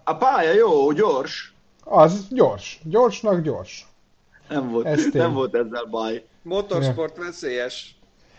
[0.03, 1.53] A pálya jó, gyors.
[1.83, 2.79] Az gyors.
[2.83, 3.85] Gyorsnak gyors.
[4.49, 6.25] Nem volt, nem volt ezzel baj.
[6.41, 7.95] Motorsport veszélyes.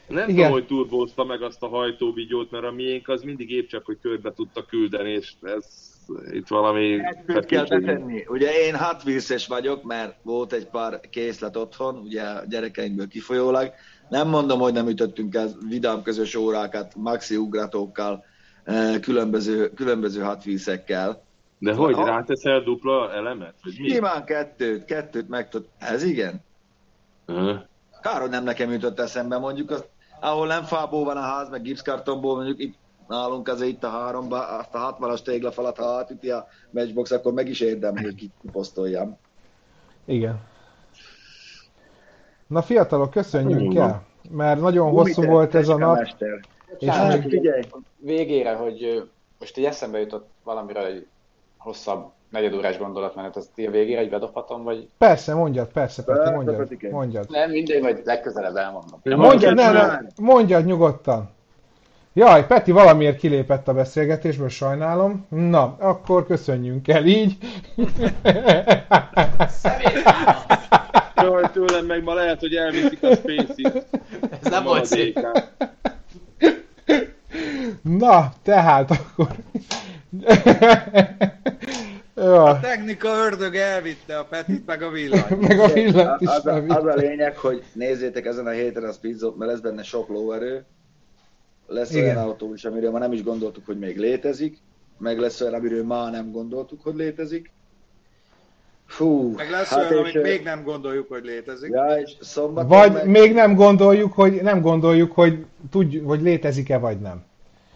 [0.07, 0.35] Nem Igen.
[0.35, 3.99] tudom, hogy turbózta meg azt a hajtóvigyót, mert a miénk az mindig épp csak, hogy
[4.03, 5.96] körbe tudta küldeni, és ez
[6.31, 6.99] itt valami...
[7.27, 8.25] Ezt kell betenni.
[8.29, 13.73] Ugye én Wheels-es vagyok, mert volt egy pár készlet otthon, ugye a gyerekeinkből kifolyólag.
[14.09, 18.25] Nem mondom, hogy nem ütöttünk el vidám közös órákat, maxi ugratókkal,
[18.65, 21.25] eh, különböző, különböző Hot Wheels-ekkel.
[21.59, 23.55] De hogy, ha, ráteszel dupla elemet?
[23.63, 23.91] Vagy mi?
[23.91, 25.67] Nyilván kettőt, kettőt meg tud.
[25.79, 26.45] Ez igen?
[27.27, 27.59] Uh-huh.
[28.03, 29.85] Kár, hogy nem nekem jutott eszembe, mondjuk, az,
[30.21, 32.75] ahol nem fából van a ház, meg gipszkartonból, mondjuk itt
[33.09, 37.49] nálunk azért itt a háromba, azt a 60-as téglafalat, ha átüti a matchbox, akkor meg
[37.49, 39.19] is érdem, hogy kiposztoljam.
[40.05, 40.41] Igen.
[42.47, 43.79] Na fiatalok, köszönjünk mm.
[43.79, 45.99] el, mert nagyon hosszú volt ez a nap.
[45.99, 46.41] Mester.
[46.79, 47.63] És hát, figyelj,
[47.99, 49.09] végére, hogy
[49.39, 51.07] most egy eszembe jutott valamire egy
[51.59, 54.89] hosszabb negyedórás gondolatmenet, azt a végére egy bedobhatom, vagy...
[54.99, 57.31] Persze, mondjad, persze, Peti, mondjad, mondjad.
[57.31, 59.01] Nem, mindegy, vagy legközelebb elmondom.
[59.03, 61.35] Mondjad, ne, ne, mondjad nyugodtan.
[62.19, 65.27] Jaj, Peti valamiért kilépett a beszélgetésből, sajnálom.
[65.29, 67.37] Na, akkor köszönjünk el így.
[71.17, 73.73] Jaj, tőlem meg ma lehet, hogy elviszik a space
[74.43, 75.27] Ez nem volt szép.
[77.83, 79.29] Na, tehát akkor...
[82.15, 85.41] A technika ördög elvitte a Petit, meg a villanyt.
[85.49, 88.93] meg a villanyt is az, a, az a lényeg, hogy nézzétek ezen a héten a
[88.93, 90.65] speedzot, mert lesz benne sok lóerő.
[91.67, 92.05] Lesz Igen.
[92.05, 94.59] olyan autó is, amiről ma nem is gondoltuk, hogy még létezik.
[94.99, 97.51] Meg lesz olyan, amiről ma nem gondoltuk, hogy létezik.
[98.87, 101.71] Fú, meg lesz hát olyan, amit még nem gondoljuk, hogy létezik.
[101.73, 102.13] Ja, és
[102.53, 103.09] vagy meg...
[103.09, 107.25] még nem gondoljuk, hogy nem gondoljuk, hogy tudjuk, hogy létezik-e vagy nem.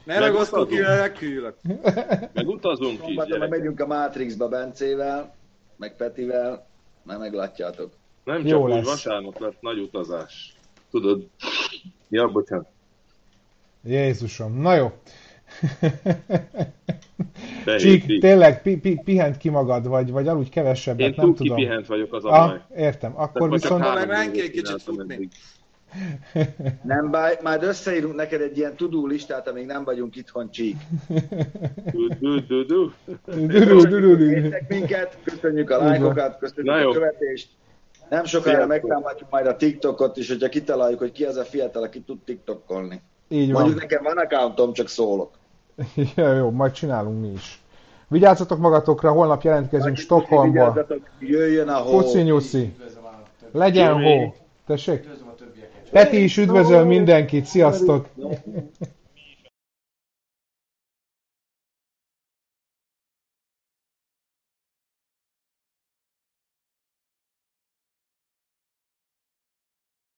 [0.04, 1.56] Ne ragosztok ki, megküljülök.
[2.34, 5.34] Meg utazunk is, Szombaton megyünk a Matrixba Bencével,
[5.76, 6.66] meg Petivel,
[7.02, 7.92] már meglátjátok.
[8.24, 8.84] Nem csak Jó úgy lesz.
[8.84, 10.54] vasárnap lett nagy utazás.
[10.90, 11.26] Tudod?
[12.08, 12.68] Ja, bocsánat.
[13.84, 14.92] Jézusom, na jó.
[17.78, 21.58] Csík, tényleg pi, pi, pihent ki magad, vagy, vagy aludj kevesebbet, Én nem tudom.
[21.58, 22.54] Én pihent vagyok az a ah.
[22.76, 23.94] Értem, akkor Tehát viszont...
[23.94, 25.28] Meg menj egy kicsit futni.
[26.82, 30.76] Nem baj, majd összeírunk neked egy ilyen tudó listát, amíg nem vagyunk itthon csík.
[33.24, 37.48] Köszönjük minket, köszönjük a lájkokat, köszönjük a követést.
[38.08, 42.00] Nem sokára megtámadjuk majd a TikTokot is, hogyha kitaláljuk, hogy ki az a fiatal, aki
[42.00, 43.02] tud TikTokolni.
[43.32, 43.60] Így van.
[43.60, 45.30] Mondjuk nekem van accountom, csak szólok.
[46.16, 47.62] Ja, jó, majd csinálunk mi is.
[48.08, 50.86] Vigyázzatok magatokra, holnap jelentkezünk Stockholmba.
[51.18, 51.98] Jöjjön a hó.
[51.98, 52.74] Puci nyuszi.
[53.52, 54.34] Legyen hó.
[54.66, 55.08] Tessék?
[55.90, 58.06] Peti is üdvözöl mindenkit, sziasztok!